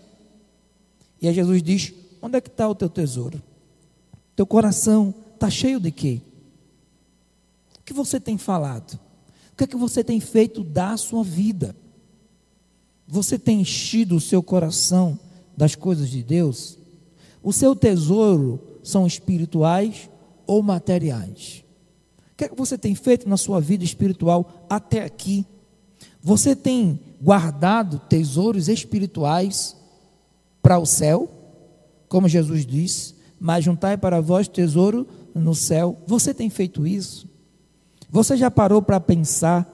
E 1.21 1.29
aí 1.29 1.35
Jesus 1.35 1.63
diz: 1.63 1.93
Onde 2.23 2.39
é 2.39 2.41
que 2.41 2.49
está 2.49 2.69
o 2.69 2.75
teu 2.75 2.89
tesouro? 2.89 3.43
Teu 4.35 4.47
coração 4.47 5.15
está 5.35 5.51
cheio 5.51 5.81
de 5.81 5.91
quê? 5.91 6.21
O 7.81 7.85
que 7.85 7.93
você 7.93 8.21
tem 8.21 8.37
falado? 8.37 8.99
O 9.53 9.57
que 9.57 9.65
é 9.65 9.67
que 9.67 9.77
você 9.77 10.05
tem 10.05 10.21
feito 10.21 10.63
da 10.63 10.97
sua 10.97 11.25
vida? 11.25 11.75
Você 13.09 13.39
tem 13.39 13.61
enchido 13.61 14.17
o 14.17 14.21
seu 14.21 14.43
coração 14.43 15.19
das 15.57 15.75
coisas 15.75 16.11
de 16.11 16.23
Deus? 16.23 16.77
O 17.43 17.53
seu 17.53 17.75
tesouro 17.75 18.61
são 18.83 19.07
espirituais 19.07 20.11
ou 20.47 20.63
materiais? 20.63 21.65
O 22.33 22.37
que 22.37 22.45
é 22.45 22.49
que 22.49 22.57
você 22.57 22.77
tem 22.77 22.95
feito 22.95 23.29
na 23.29 23.37
sua 23.37 23.61
vida 23.61 23.85
espiritual 23.85 24.67
até 24.69 25.03
aqui? 25.03 25.47
Você 26.23 26.55
tem 26.55 27.01
guardado 27.21 27.99
tesouros 27.99 28.69
espirituais 28.69 29.77
para 30.63 30.79
o 30.79 30.85
céu, 30.85 31.31
como 32.09 32.29
Jesus 32.29 32.67
disse, 32.67 33.15
mas 33.39 33.65
juntai 33.65 33.97
para 33.97 34.21
vós 34.21 34.49
tesouro 34.49 35.07
no 35.35 35.55
céu. 35.55 35.97
Você 36.07 36.35
tem 36.35 36.51
feito 36.51 36.87
isso? 36.87 37.29
Você 38.11 38.37
já 38.37 38.51
parou 38.51 38.83
para 38.83 39.01
pensar 39.01 39.73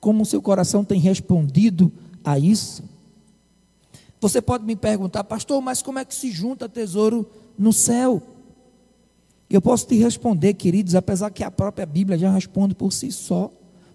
como 0.00 0.22
o 0.22 0.26
seu 0.26 0.42
coração 0.42 0.84
tem 0.84 1.00
respondido 1.00 1.92
a 2.24 2.38
isso? 2.38 2.82
Você 4.20 4.40
pode 4.40 4.64
me 4.64 4.74
perguntar, 4.74 5.24
pastor, 5.24 5.60
mas 5.60 5.82
como 5.82 5.98
é 5.98 6.04
que 6.04 6.14
se 6.14 6.30
junta 6.30 6.68
tesouro 6.68 7.28
no 7.58 7.72
céu? 7.72 8.22
Eu 9.54 9.62
posso 9.62 9.86
te 9.86 9.94
responder, 9.94 10.54
queridos, 10.54 10.96
apesar 10.96 11.30
que 11.30 11.44
a 11.44 11.50
própria 11.50 11.86
Bíblia 11.86 12.18
já 12.18 12.28
responde 12.28 12.74
por 12.74 12.92
si 12.92 13.12
só, 13.12 13.52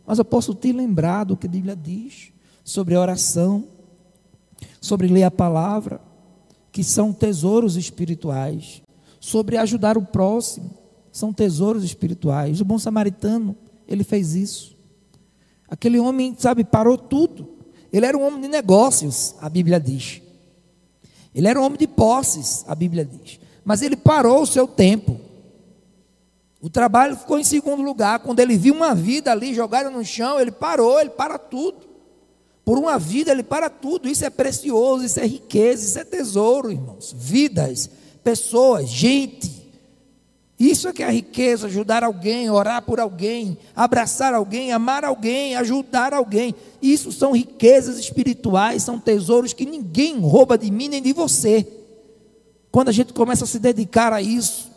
mas 0.08 0.18
eu 0.18 0.24
posso 0.24 0.56
te 0.56 0.72
lembrar 0.72 1.26
do 1.26 1.36
que 1.36 1.48
a 1.48 1.50
Bíblia 1.50 1.76
diz 1.76 2.32
sobre 2.64 2.96
oração, 2.96 3.66
sobre 4.80 5.10
ler 5.10 5.24
a 5.24 5.32
palavra, 5.32 6.00
que 6.72 6.82
são 6.82 7.12
tesouros 7.12 7.76
espirituais, 7.76 8.82
sobre 9.20 9.58
ajudar 9.58 9.98
o 9.98 10.02
próximo, 10.02 10.70
são 11.12 11.34
tesouros 11.34 11.84
espirituais. 11.84 12.62
O 12.62 12.66
bom 12.66 12.80
samaritano, 12.80 13.54
ele 13.86 14.06
fez 14.06 14.36
isso. 14.36 14.78
Aquele 15.68 16.00
homem, 16.00 16.38
sabe, 16.40 16.64
parou 16.64 16.98
tudo. 16.98 17.50
Ele 17.92 18.06
era 18.06 18.18
um 18.18 18.26
homem 18.26 18.40
de 18.40 18.48
negócios, 18.48 19.36
a 19.42 19.50
Bíblia 19.50 19.78
diz. 19.78 20.22
Ele 21.36 21.50
era 21.50 21.60
um 21.60 21.66
homem 21.66 21.78
de 21.78 21.88
posses, 21.88 22.64
a 22.66 22.74
Bíblia 22.74 23.04
diz. 23.04 23.42
Mas 23.66 23.82
ele 23.82 23.98
parou 23.98 24.44
o 24.44 24.48
seu 24.48 24.66
tempo. 24.66 25.28
O 26.62 26.70
trabalho 26.70 27.16
ficou 27.16 27.40
em 27.40 27.44
segundo 27.44 27.82
lugar. 27.82 28.20
Quando 28.20 28.40
ele 28.40 28.58
viu 28.58 28.74
uma 28.74 28.94
vida 28.94 29.32
ali 29.32 29.54
jogada 29.54 29.90
no 29.90 30.04
chão, 30.04 30.40
ele 30.40 30.52
parou, 30.52 31.00
ele 31.00 31.10
para 31.10 31.38
tudo. 31.38 31.88
Por 32.66 32.78
uma 32.78 33.00
vida 33.00 33.32
ele 33.32 33.44
para 33.44 33.70
tudo. 33.70 34.10
Isso 34.10 34.26
é 34.26 34.30
precioso, 34.30 35.06
isso 35.06 35.20
é 35.20 35.26
riqueza, 35.26 35.86
isso 35.86 36.00
é 36.00 36.04
tesouro, 36.04 36.72
irmãos. 36.72 37.16
Vidas, 37.18 37.90
pessoas, 38.24 38.90
gente. 38.90 39.60
Isso 40.60 40.90
é 40.90 40.94
que 40.94 41.02
é 41.02 41.06
a 41.06 41.12
riqueza, 41.12 41.68
ajudar 41.68 42.04
alguém, 42.04 42.50
orar 42.50 42.82
por 42.82 43.00
alguém, 43.00 43.58
abraçar 43.74 44.34
alguém, 44.34 44.74
amar 44.74 45.06
alguém, 45.06 45.56
ajudar 45.56 46.14
alguém. 46.14 46.54
Isso 46.82 47.14
são 47.14 47.32
riquezas 47.32 47.98
espirituais, 47.98 48.84
são 48.84 49.00
tesouros 49.00 49.54
que 49.54 49.66
ninguém 49.66 50.20
rouba 50.20 50.58
de 50.58 50.70
mim 50.70 50.90
nem 50.90 51.02
de 51.02 51.14
você. 51.14 51.66
Quando 52.70 52.90
a 52.90 52.92
gente 52.92 53.14
começa 53.14 53.46
a 53.46 53.48
se 53.48 53.58
dedicar 53.58 54.12
a 54.12 54.22
isso, 54.22 54.69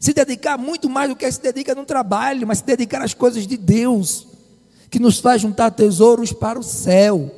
se 0.00 0.14
dedicar 0.14 0.56
muito 0.56 0.88
mais 0.88 1.10
do 1.10 1.14
que 1.14 1.30
se 1.30 1.42
dedica 1.42 1.74
no 1.74 1.84
trabalho, 1.84 2.46
mas 2.46 2.58
se 2.58 2.64
dedicar 2.64 3.02
às 3.02 3.12
coisas 3.12 3.46
de 3.46 3.58
Deus 3.58 4.26
que 4.88 4.98
nos 4.98 5.20
faz 5.20 5.42
juntar 5.42 5.70
tesouros 5.70 6.32
para 6.32 6.58
o 6.58 6.62
céu, 6.62 7.30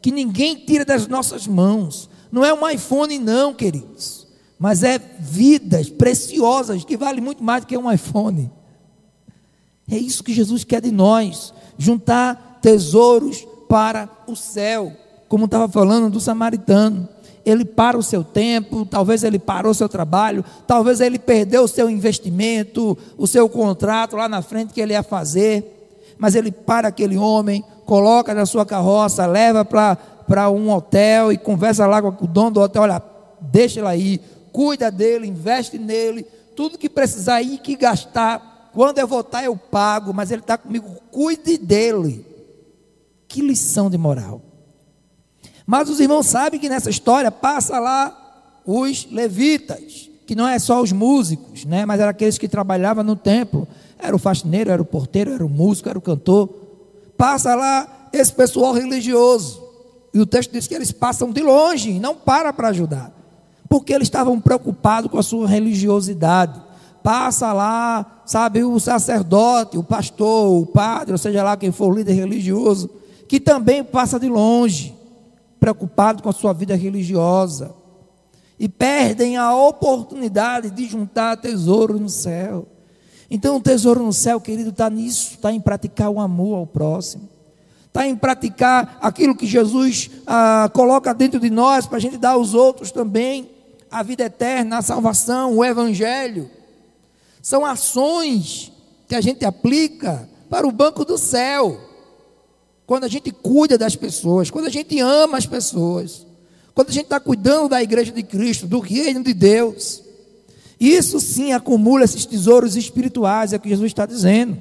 que 0.00 0.12
ninguém 0.12 0.54
tira 0.54 0.84
das 0.84 1.08
nossas 1.08 1.46
mãos. 1.46 2.08
Não 2.30 2.44
é 2.44 2.54
um 2.54 2.66
iPhone, 2.66 3.18
não, 3.18 3.52
queridos, 3.52 4.28
mas 4.58 4.84
é 4.84 4.98
vidas 5.18 5.90
preciosas 5.90 6.84
que 6.84 6.96
vale 6.96 7.20
muito 7.20 7.42
mais 7.42 7.64
do 7.64 7.66
que 7.66 7.76
um 7.76 7.92
iPhone. 7.92 8.50
É 9.90 9.98
isso 9.98 10.22
que 10.22 10.32
Jesus 10.32 10.62
quer 10.62 10.80
de 10.80 10.92
nós: 10.92 11.52
juntar 11.76 12.60
tesouros 12.62 13.44
para 13.68 14.08
o 14.26 14.36
céu, 14.36 14.92
como 15.28 15.46
estava 15.46 15.68
falando 15.68 16.08
do 16.08 16.20
samaritano. 16.20 17.08
Ele 17.48 17.64
para 17.64 17.96
o 17.96 18.02
seu 18.02 18.22
tempo, 18.22 18.84
talvez 18.84 19.24
ele 19.24 19.38
parou 19.38 19.72
o 19.72 19.74
seu 19.74 19.88
trabalho, 19.88 20.44
talvez 20.66 21.00
ele 21.00 21.18
perdeu 21.18 21.62
o 21.62 21.68
seu 21.68 21.88
investimento, 21.88 22.96
o 23.16 23.26
seu 23.26 23.48
contrato 23.48 24.16
lá 24.16 24.28
na 24.28 24.42
frente 24.42 24.74
que 24.74 24.80
ele 24.80 24.92
ia 24.92 25.02
fazer 25.02 25.78
mas 26.18 26.34
ele 26.34 26.50
para 26.50 26.88
aquele 26.88 27.16
homem, 27.16 27.64
coloca 27.86 28.34
na 28.34 28.44
sua 28.44 28.66
carroça, 28.66 29.24
leva 29.24 29.64
para 29.64 30.50
um 30.50 30.70
hotel 30.70 31.32
e 31.32 31.38
conversa 31.38 31.86
lá 31.86 32.02
com 32.02 32.24
o 32.24 32.28
dono 32.28 32.50
do 32.50 32.60
hotel, 32.60 32.82
olha, 32.82 33.00
deixa 33.40 33.80
ele 33.80 33.88
aí, 33.88 34.20
cuida 34.52 34.90
dele, 34.90 35.28
investe 35.28 35.78
nele, 35.78 36.26
tudo 36.56 36.76
que 36.76 36.88
precisar 36.88 37.40
ir, 37.40 37.58
que 37.58 37.76
gastar, 37.76 38.70
quando 38.74 38.98
eu 38.98 39.06
voltar 39.06 39.44
eu 39.44 39.56
pago, 39.56 40.12
mas 40.12 40.32
ele 40.32 40.42
está 40.42 40.58
comigo, 40.58 40.88
cuide 41.10 41.56
dele. 41.56 42.26
Que 43.28 43.42
lição 43.42 43.90
de 43.90 43.98
moral. 43.98 44.40
Mas 45.70 45.90
os 45.90 46.00
irmãos 46.00 46.24
sabem 46.24 46.58
que 46.58 46.66
nessa 46.66 46.88
história 46.88 47.30
passa 47.30 47.78
lá 47.78 48.16
os 48.64 49.06
levitas, 49.12 50.08
que 50.26 50.34
não 50.34 50.48
é 50.48 50.58
só 50.58 50.80
os 50.80 50.92
músicos, 50.92 51.66
né? 51.66 51.84
mas 51.84 52.00
eram 52.00 52.08
aqueles 52.08 52.38
que 52.38 52.48
trabalhavam 52.48 53.04
no 53.04 53.14
templo. 53.14 53.68
Era 53.98 54.16
o 54.16 54.18
faxineiro, 54.18 54.70
era 54.70 54.80
o 54.80 54.84
porteiro, 54.86 55.30
era 55.30 55.44
o 55.44 55.48
músico, 55.48 55.90
era 55.90 55.98
o 55.98 56.00
cantor. 56.00 56.48
Passa 57.18 57.54
lá 57.54 58.08
esse 58.14 58.32
pessoal 58.32 58.72
religioso. 58.72 59.62
E 60.14 60.18
o 60.18 60.24
texto 60.24 60.52
diz 60.52 60.66
que 60.66 60.74
eles 60.74 60.90
passam 60.90 61.30
de 61.30 61.42
longe, 61.42 62.00
não 62.00 62.14
para 62.14 62.50
para 62.50 62.68
ajudar. 62.68 63.12
Porque 63.68 63.92
eles 63.92 64.06
estavam 64.06 64.40
preocupados 64.40 65.10
com 65.10 65.18
a 65.18 65.22
sua 65.22 65.46
religiosidade. 65.46 66.58
Passa 67.02 67.52
lá, 67.52 68.22
sabe, 68.24 68.64
o 68.64 68.80
sacerdote, 68.80 69.76
o 69.76 69.84
pastor, 69.84 70.62
o 70.62 70.64
padre, 70.64 71.12
ou 71.12 71.18
seja 71.18 71.44
lá 71.44 71.58
quem 71.58 71.70
for 71.70 71.92
o 71.92 71.94
líder 71.94 72.14
religioso, 72.14 72.88
que 73.28 73.38
também 73.38 73.84
passa 73.84 74.18
de 74.18 74.30
longe, 74.30 74.96
preocupado 75.58 76.22
com 76.22 76.28
a 76.28 76.32
sua 76.32 76.52
vida 76.52 76.74
religiosa. 76.74 77.74
E 78.58 78.68
perdem 78.68 79.36
a 79.36 79.54
oportunidade 79.54 80.70
de 80.70 80.86
juntar 80.86 81.36
tesouro 81.36 81.98
no 81.98 82.08
céu. 82.08 82.66
Então, 83.30 83.56
o 83.56 83.60
tesouro 83.60 84.02
no 84.02 84.12
céu, 84.12 84.40
querido, 84.40 84.70
está 84.70 84.90
nisso, 84.90 85.34
está 85.34 85.52
em 85.52 85.60
praticar 85.60 86.10
o 86.10 86.20
amor 86.20 86.56
ao 86.56 86.66
próximo 86.66 87.28
está 87.98 88.06
em 88.06 88.14
praticar 88.14 88.98
aquilo 89.00 89.34
que 89.34 89.46
Jesus 89.46 90.08
ah, 90.24 90.70
coloca 90.72 91.12
dentro 91.12 91.40
de 91.40 91.50
nós 91.50 91.86
para 91.86 91.96
a 91.96 92.00
gente 92.00 92.16
dar 92.16 92.32
aos 92.32 92.54
outros 92.54 92.92
também 92.92 93.50
a 93.90 94.02
vida 94.02 94.24
eterna, 94.24 94.78
a 94.78 94.82
salvação, 94.82 95.56
o 95.56 95.64
Evangelho. 95.64 96.48
São 97.42 97.64
ações 97.64 98.70
que 99.08 99.14
a 99.14 99.20
gente 99.20 99.44
aplica 99.44 100.28
para 100.48 100.66
o 100.66 100.70
banco 100.72 101.04
do 101.04 101.18
céu. 101.18 101.80
Quando 102.88 103.04
a 103.04 103.08
gente 103.08 103.30
cuida 103.30 103.76
das 103.76 103.94
pessoas, 103.94 104.50
quando 104.50 104.64
a 104.64 104.70
gente 104.70 104.98
ama 104.98 105.36
as 105.36 105.44
pessoas, 105.44 106.26
quando 106.74 106.88
a 106.88 106.92
gente 106.92 107.04
está 107.04 107.20
cuidando 107.20 107.68
da 107.68 107.82
igreja 107.82 108.10
de 108.10 108.22
Cristo, 108.22 108.66
do 108.66 108.78
reino 108.78 109.22
de 109.22 109.34
Deus. 109.34 110.02
Isso 110.80 111.20
sim 111.20 111.52
acumula 111.52 112.04
esses 112.04 112.24
tesouros 112.24 112.76
espirituais, 112.76 113.52
é 113.52 113.56
o 113.56 113.60
que 113.60 113.68
Jesus 113.68 113.90
está 113.90 114.06
dizendo. 114.06 114.56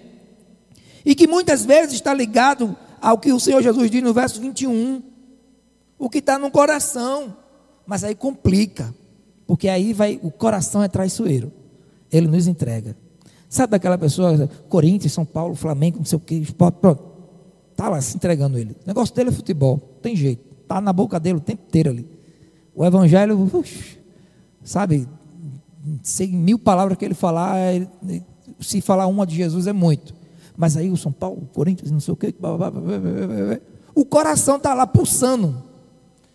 E 1.06 1.16
que 1.16 1.26
muitas 1.26 1.64
vezes 1.64 1.94
está 1.94 2.14
ligado 2.14 2.76
ao 3.02 3.18
que 3.18 3.32
o 3.32 3.40
Senhor 3.40 3.64
Jesus 3.64 3.90
diz 3.90 4.04
no 4.04 4.14
verso 4.14 4.42
21. 4.42 5.02
O 5.98 6.10
que 6.10 6.18
está 6.18 6.38
no 6.38 6.52
coração. 6.52 7.34
Mas 7.86 8.04
aí 8.04 8.14
complica. 8.14 8.94
Porque 9.46 9.70
aí 9.70 9.94
vai, 9.94 10.20
o 10.22 10.32
coração 10.32 10.84
é 10.84 10.90
traiçoeiro. 10.90 11.50
Ele 12.12 12.28
nos 12.28 12.46
entrega. 12.46 12.98
Sabe 13.48 13.72
daquela 13.72 13.98
pessoa, 13.98 14.50
Corinthians, 14.68 15.14
São 15.14 15.24
Paulo, 15.24 15.56
Flamengo, 15.56 16.00
não 16.00 16.06
sei 16.06 16.18
o 16.18 16.20
que, 16.20 16.46
pronto. 16.54 17.07
Está 17.78 17.90
lá 17.90 18.02
se 18.02 18.16
entregando 18.16 18.58
ele. 18.58 18.72
O 18.72 18.88
negócio 18.88 19.14
dele 19.14 19.30
é 19.30 19.32
futebol, 19.32 19.78
tem 20.02 20.16
jeito. 20.16 20.44
Está 20.64 20.82
na 20.82 20.92
boca 20.92 21.20
dele 21.20 21.38
o 21.38 21.40
tempo 21.40 21.62
inteiro 21.68 21.92
ali. 21.92 22.08
O 22.74 22.84
evangelho, 22.84 23.52
sabe, 24.64 25.08
sei 26.02 26.28
mil 26.28 26.58
palavras 26.58 26.98
que 26.98 27.06
ele 27.06 27.14
falar, 27.14 27.56
se 28.60 28.82
falar 28.82 29.06
uma 29.06 29.28
de 29.28 29.36
Jesus 29.36 29.68
é 29.68 29.74
muito. 29.74 30.16
Mas 30.58 30.76
aí 30.76 30.90
o 30.90 30.98
São 30.98 31.12
Paulo, 31.12 31.44
o 31.44 31.46
Corinthians, 31.54 31.92
não 31.92 32.00
sei 32.00 32.16
o 32.16 32.18
quê. 32.18 32.34
O 33.94 34.04
coração 34.04 34.58
está 34.58 34.74
lá 34.74 34.88
pulsando, 34.88 35.62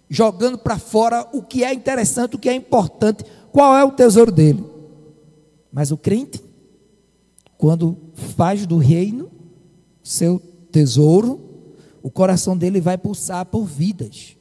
jogando 0.08 0.56
para 0.56 0.78
fora 0.78 1.28
o 1.32 1.42
que 1.42 1.64
é 1.64 1.74
interessante, 1.74 2.36
o 2.36 2.38
que 2.38 2.48
é 2.48 2.54
importante, 2.54 3.24
qual 3.50 3.76
é 3.76 3.82
o 3.82 3.90
tesouro 3.90 4.30
dele. 4.30 4.64
Mas 5.72 5.90
o 5.90 5.96
crente, 5.96 6.40
quando 7.58 7.98
faz 8.36 8.64
do 8.64 8.76
reino 8.76 9.28
seu 10.04 10.40
tesouro, 10.72 11.40
o 12.02 12.10
coração 12.10 12.56
dele 12.56 12.80
vai 12.80 12.98
pulsar 12.98 13.46
por 13.46 13.64
vidas. 13.64 14.36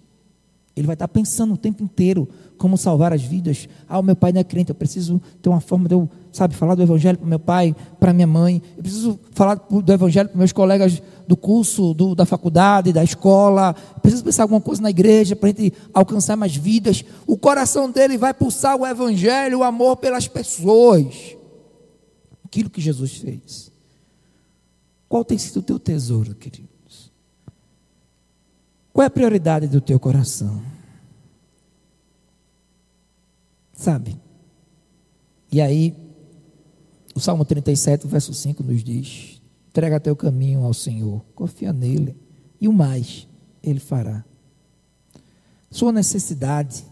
Ele 0.75 0.87
vai 0.87 0.93
estar 0.93 1.07
pensando 1.07 1.53
o 1.53 1.57
tempo 1.57 1.83
inteiro 1.83 2.27
como 2.57 2.77
salvar 2.77 3.11
as 3.11 3.21
vidas. 3.21 3.67
Ah, 3.89 3.99
o 3.99 4.03
meu 4.03 4.15
pai 4.15 4.31
não 4.31 4.39
é 4.39 4.43
crente, 4.43 4.69
eu 4.69 4.75
preciso 4.75 5.21
ter 5.41 5.49
uma 5.49 5.59
forma 5.59 5.89
de 5.89 5.95
eu, 5.95 6.09
sabe, 6.31 6.55
falar 6.55 6.75
do 6.75 6.81
evangelho 6.81 7.17
para 7.17 7.27
meu 7.27 7.39
pai, 7.39 7.75
para 7.99 8.13
minha 8.13 8.27
mãe. 8.27 8.61
Eu 8.77 8.83
preciso 8.83 9.19
falar 9.31 9.55
do 9.55 9.91
evangelho 9.91 10.29
para 10.29 10.37
meus 10.37 10.53
colegas 10.53 11.01
do 11.27 11.35
curso, 11.35 11.93
do, 11.93 12.15
da 12.15 12.25
faculdade, 12.25 12.93
da 12.93 13.03
escola. 13.03 13.75
Eu 13.95 13.99
preciso 13.99 14.23
pensar 14.23 14.43
alguma 14.43 14.61
coisa 14.61 14.81
na 14.81 14.89
igreja 14.89 15.35
para 15.35 15.49
a 15.49 15.51
gente 15.51 15.73
alcançar 15.93 16.37
mais 16.37 16.55
vidas. 16.55 17.03
O 17.27 17.37
coração 17.37 17.91
dele 17.91 18.17
vai 18.17 18.33
pulsar 18.33 18.79
o 18.79 18.87
evangelho, 18.87 19.59
o 19.59 19.63
amor 19.63 19.97
pelas 19.97 20.27
pessoas. 20.27 21.35
Aquilo 22.45 22.69
que 22.69 22.79
Jesus 22.79 23.17
fez. 23.17 23.70
Qual 25.11 25.25
tem 25.25 25.37
sido 25.37 25.57
o 25.57 25.61
teu 25.61 25.77
tesouro, 25.77 26.33
queridos? 26.33 27.11
Qual 28.93 29.03
é 29.03 29.07
a 29.07 29.09
prioridade 29.09 29.67
do 29.67 29.81
teu 29.81 29.99
coração? 29.99 30.63
Sabe? 33.73 34.17
E 35.51 35.59
aí, 35.59 35.93
o 37.13 37.19
Salmo 37.19 37.43
37, 37.43 38.07
verso 38.07 38.33
5 38.33 38.63
nos 38.63 38.81
diz: 38.81 39.41
entrega 39.67 39.99
teu 39.99 40.15
caminho 40.15 40.63
ao 40.63 40.73
Senhor, 40.73 41.21
confia 41.35 41.73
nele, 41.73 42.15
e 42.61 42.69
o 42.69 42.71
mais 42.71 43.27
ele 43.61 43.81
fará. 43.81 44.23
Sua 45.69 45.91
necessidade, 45.91 46.85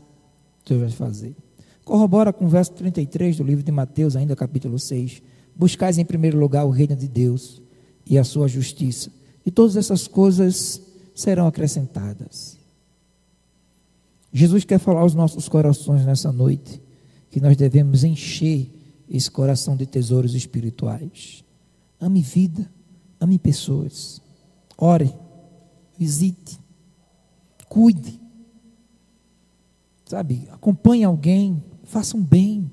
Deus 0.66 0.82
vai 0.82 0.92
fazer. 0.92 1.38
Corrobora 1.86 2.34
com 2.34 2.44
o 2.44 2.50
verso 2.50 2.74
33 2.74 3.38
do 3.38 3.46
livro 3.46 3.64
de 3.64 3.72
Mateus, 3.72 4.18
ainda 4.18 4.36
capítulo 4.36 4.78
6. 4.78 5.24
Buscais 5.56 5.98
em 5.98 6.04
primeiro 6.04 6.38
lugar 6.38 6.66
o 6.66 6.70
reino 6.70 6.98
de 6.98 7.08
Deus 7.08 7.62
e 8.06 8.18
a 8.18 8.24
sua 8.24 8.48
justiça, 8.48 9.12
e 9.46 9.52
todas 9.52 9.76
essas 9.76 10.08
coisas 10.08 10.82
serão 11.16 11.48
acrescentadas. 11.48 12.58
Jesus 14.32 14.64
quer 14.64 14.80
falar 14.80 15.02
aos 15.02 15.14
nossos 15.14 15.50
corações 15.50 16.06
nessa 16.06 16.32
noite 16.32 16.82
que 17.30 17.40
nós 17.40 17.58
devemos 17.58 18.04
encher 18.04 18.70
esse 19.10 19.30
coração 19.30 19.76
de 19.76 19.86
tesouros 19.86 20.36
espirituais. 20.36 21.44
Ame 22.00 22.22
vida, 22.22 22.70
ame 23.20 23.40
pessoas. 23.40 24.22
Ore, 24.78 25.14
visite, 25.98 26.60
cuide. 27.68 28.20
Sabe, 30.06 30.48
acompanhe 30.52 31.04
alguém, 31.04 31.64
faça 31.84 32.16
um 32.16 32.24
bem. 32.24 32.72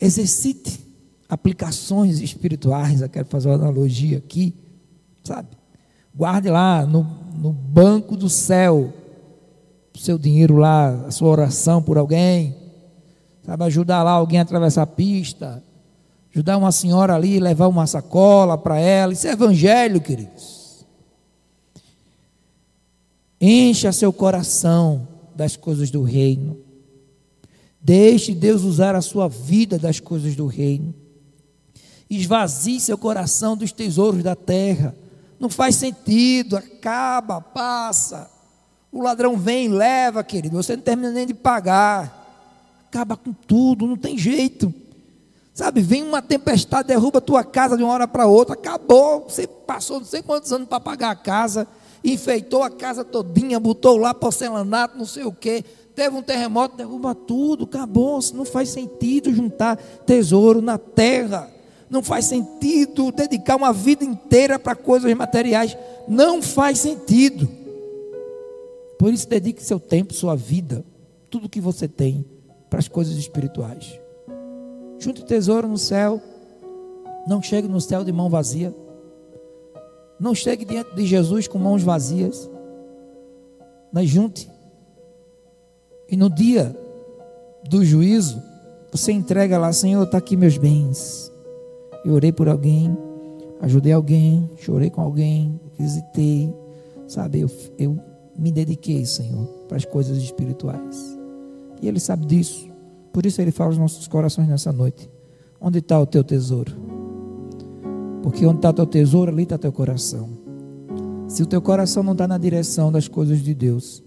Exercite 0.00 0.80
aplicações 1.32 2.20
espirituais, 2.20 3.00
eu 3.00 3.08
quero 3.08 3.26
fazer 3.26 3.48
uma 3.48 3.54
analogia 3.54 4.18
aqui, 4.18 4.54
sabe? 5.24 5.48
Guarde 6.14 6.50
lá 6.50 6.84
no, 6.84 7.04
no 7.34 7.50
banco 7.50 8.18
do 8.18 8.28
céu 8.28 8.92
seu 9.94 10.18
dinheiro 10.18 10.56
lá, 10.56 10.90
a 11.06 11.10
sua 11.10 11.30
oração 11.30 11.82
por 11.82 11.96
alguém, 11.96 12.54
sabe, 13.46 13.64
ajudar 13.64 14.02
lá 14.02 14.10
alguém 14.10 14.40
a 14.40 14.42
atravessar 14.42 14.82
a 14.82 14.86
pista, 14.86 15.64
ajudar 16.30 16.58
uma 16.58 16.70
senhora 16.70 17.14
ali, 17.14 17.40
levar 17.40 17.68
uma 17.68 17.86
sacola 17.86 18.58
para 18.58 18.78
ela, 18.78 19.14
isso 19.14 19.26
é 19.26 19.30
evangelho, 19.32 20.02
queridos. 20.02 20.84
Encha 23.40 23.90
seu 23.90 24.12
coração 24.12 25.08
das 25.34 25.56
coisas 25.56 25.90
do 25.90 26.02
reino. 26.02 26.58
Deixe 27.80 28.34
Deus 28.34 28.64
usar 28.64 28.94
a 28.94 29.00
sua 29.00 29.28
vida 29.28 29.78
das 29.78 29.98
coisas 29.98 30.36
do 30.36 30.46
reino. 30.46 30.94
Esvazie 32.16 32.78
seu 32.78 32.98
coração 32.98 33.56
dos 33.56 33.72
tesouros 33.72 34.22
da 34.22 34.36
terra. 34.36 34.94
Não 35.40 35.48
faz 35.48 35.76
sentido, 35.76 36.58
acaba, 36.58 37.40
passa. 37.40 38.30
O 38.92 39.02
ladrão 39.02 39.34
vem 39.36 39.68
leva, 39.68 40.22
querido. 40.22 40.62
Você 40.62 40.76
não 40.76 40.82
termina 40.82 41.10
nem 41.10 41.26
de 41.26 41.32
pagar. 41.32 42.20
Acaba 42.86 43.16
com 43.16 43.32
tudo, 43.32 43.86
não 43.86 43.96
tem 43.96 44.18
jeito. 44.18 44.72
Sabe, 45.54 45.80
vem 45.80 46.02
uma 46.02 46.20
tempestade, 46.20 46.88
derruba 46.88 47.16
a 47.16 47.22
tua 47.22 47.44
casa 47.44 47.78
de 47.78 47.82
uma 47.82 47.94
hora 47.94 48.06
para 48.06 48.26
outra. 48.26 48.52
Acabou. 48.52 49.24
Você 49.26 49.46
passou 49.46 49.98
não 49.98 50.06
sei 50.06 50.20
quantos 50.20 50.52
anos 50.52 50.68
para 50.68 50.80
pagar 50.80 51.10
a 51.10 51.16
casa. 51.16 51.66
Enfeitou 52.04 52.62
a 52.62 52.68
casa 52.68 53.02
todinha, 53.02 53.58
botou 53.58 53.96
lá 53.96 54.12
porcelanato, 54.12 54.98
não 54.98 55.06
sei 55.06 55.24
o 55.24 55.32
quê. 55.32 55.64
Teve 55.94 56.14
um 56.14 56.22
terremoto, 56.22 56.76
derruba 56.76 57.14
tudo. 57.14 57.64
Acabou. 57.64 58.20
Não 58.34 58.44
faz 58.44 58.68
sentido 58.68 59.32
juntar 59.32 59.76
tesouro 60.04 60.60
na 60.60 60.76
terra. 60.76 61.50
Não 61.92 62.02
faz 62.02 62.24
sentido 62.24 63.12
dedicar 63.12 63.54
uma 63.54 63.70
vida 63.70 64.02
inteira 64.02 64.58
para 64.58 64.74
coisas 64.74 65.12
materiais. 65.12 65.76
Não 66.08 66.40
faz 66.40 66.78
sentido. 66.78 67.46
Por 68.98 69.12
isso, 69.12 69.28
dedique 69.28 69.62
seu 69.62 69.78
tempo, 69.78 70.14
sua 70.14 70.34
vida, 70.34 70.82
tudo 71.28 71.50
que 71.50 71.60
você 71.60 71.86
tem 71.86 72.24
para 72.70 72.78
as 72.78 72.88
coisas 72.88 73.14
espirituais. 73.18 74.00
Junte 74.98 75.22
tesouro 75.22 75.68
no 75.68 75.76
céu. 75.76 76.18
Não 77.26 77.42
chegue 77.42 77.68
no 77.68 77.80
céu 77.80 78.02
de 78.02 78.10
mão 78.10 78.30
vazia. 78.30 78.74
Não 80.18 80.34
chegue 80.34 80.64
diante 80.64 80.94
de 80.94 81.04
Jesus 81.04 81.46
com 81.46 81.58
mãos 81.58 81.82
vazias. 81.82 82.50
Mas 83.92 84.08
junte. 84.08 84.50
E 86.08 86.16
no 86.16 86.30
dia 86.30 86.74
do 87.68 87.84
juízo, 87.84 88.42
você 88.90 89.12
entrega 89.12 89.58
lá, 89.58 89.74
Senhor, 89.74 90.04
está 90.04 90.16
aqui 90.16 90.38
meus 90.38 90.56
bens. 90.56 91.31
Eu 92.04 92.14
orei 92.14 92.32
por 92.32 92.48
alguém, 92.48 92.96
ajudei 93.60 93.92
alguém, 93.92 94.50
chorei 94.56 94.90
com 94.90 95.00
alguém, 95.00 95.60
visitei, 95.78 96.52
sabe? 97.06 97.40
Eu, 97.40 97.50
eu 97.78 97.98
me 98.36 98.50
dediquei, 98.50 99.04
Senhor, 99.06 99.46
para 99.68 99.76
as 99.76 99.84
coisas 99.84 100.18
espirituais. 100.18 101.18
E 101.80 101.88
Ele 101.88 102.00
sabe 102.00 102.26
disso. 102.26 102.68
Por 103.12 103.26
isso 103.26 103.40
Ele 103.40 103.52
fala 103.52 103.70
aos 103.70 103.78
nossos 103.78 104.08
corações 104.08 104.48
nessa 104.48 104.72
noite: 104.72 105.08
Onde 105.60 105.78
está 105.78 106.00
o 106.00 106.06
teu 106.06 106.24
tesouro? 106.24 106.72
Porque 108.22 108.46
onde 108.46 108.56
está 108.56 108.70
o 108.70 108.72
teu 108.72 108.86
tesouro, 108.86 109.30
ali 109.30 109.44
está 109.44 109.58
teu 109.58 109.72
coração. 109.72 110.28
Se 111.28 111.42
o 111.42 111.46
teu 111.46 111.62
coração 111.62 112.02
não 112.02 112.12
está 112.12 112.26
na 112.28 112.38
direção 112.38 112.92
das 112.92 113.08
coisas 113.08 113.40
de 113.40 113.54
Deus, 113.54 114.02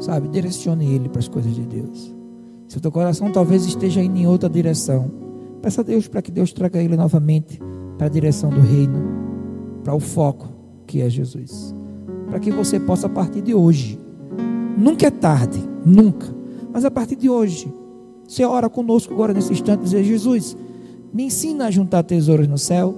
sabe, 0.00 0.28
direcione 0.28 0.92
ele 0.92 1.08
para 1.08 1.20
as 1.20 1.28
coisas 1.28 1.54
de 1.54 1.62
Deus. 1.62 2.14
Se 2.68 2.76
o 2.76 2.80
teu 2.80 2.92
coração 2.92 3.32
talvez 3.32 3.64
esteja 3.66 4.02
indo 4.02 4.18
em 4.18 4.26
outra 4.26 4.48
direção, 4.48 5.27
peça 5.62 5.80
a 5.80 5.84
Deus 5.84 6.08
para 6.08 6.22
que 6.22 6.30
Deus 6.30 6.52
traga 6.52 6.82
ele 6.82 6.96
novamente 6.96 7.60
para 7.96 8.06
a 8.06 8.10
direção 8.10 8.50
do 8.50 8.60
reino, 8.60 9.02
para 9.82 9.94
o 9.94 10.00
foco 10.00 10.48
que 10.86 11.00
é 11.00 11.10
Jesus. 11.10 11.74
Para 12.28 12.38
que 12.38 12.50
você 12.50 12.78
possa, 12.78 13.06
a 13.06 13.10
partir 13.10 13.42
de 13.42 13.54
hoje, 13.54 13.98
nunca 14.76 15.06
é 15.06 15.10
tarde, 15.10 15.62
nunca, 15.84 16.26
mas 16.72 16.84
a 16.84 16.90
partir 16.90 17.16
de 17.16 17.28
hoje, 17.28 17.72
você 18.26 18.44
ora 18.44 18.68
conosco 18.68 19.12
agora 19.12 19.32
nesse 19.32 19.52
instante, 19.52 19.84
dizer: 19.84 20.04
Jesus, 20.04 20.56
me 21.12 21.24
ensina 21.24 21.66
a 21.66 21.70
juntar 21.70 22.02
tesouros 22.02 22.46
no 22.46 22.58
céu. 22.58 22.94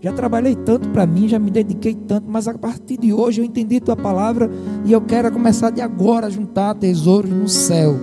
Já 0.00 0.12
trabalhei 0.12 0.54
tanto 0.54 0.88
para 0.90 1.06
mim, 1.06 1.28
já 1.28 1.38
me 1.38 1.50
dediquei 1.50 1.94
tanto, 1.94 2.26
mas 2.28 2.46
a 2.46 2.52
partir 2.58 2.98
de 2.98 3.12
hoje 3.12 3.40
eu 3.40 3.44
entendi 3.44 3.80
tua 3.80 3.96
palavra 3.96 4.50
e 4.84 4.92
eu 4.92 5.00
quero 5.00 5.32
começar 5.32 5.70
de 5.70 5.80
agora 5.80 6.26
a 6.26 6.30
juntar 6.30 6.74
tesouros 6.74 7.30
no 7.30 7.48
céu. 7.48 7.94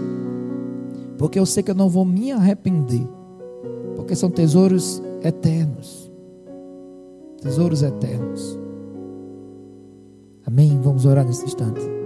Porque 1.18 1.38
eu 1.38 1.46
sei 1.46 1.62
que 1.62 1.70
eu 1.70 1.76
não 1.76 1.90
vou 1.90 2.04
me 2.04 2.32
arrepender. 2.32 3.08
Porque 4.02 4.16
são 4.16 4.32
tesouros 4.32 5.02
eternos. 5.24 6.12
Tesouros 7.40 7.84
eternos. 7.84 8.60
Amém? 10.46 10.80
Vamos 10.82 11.06
orar 11.06 11.24
nesse 11.24 11.46
instante. 11.46 12.01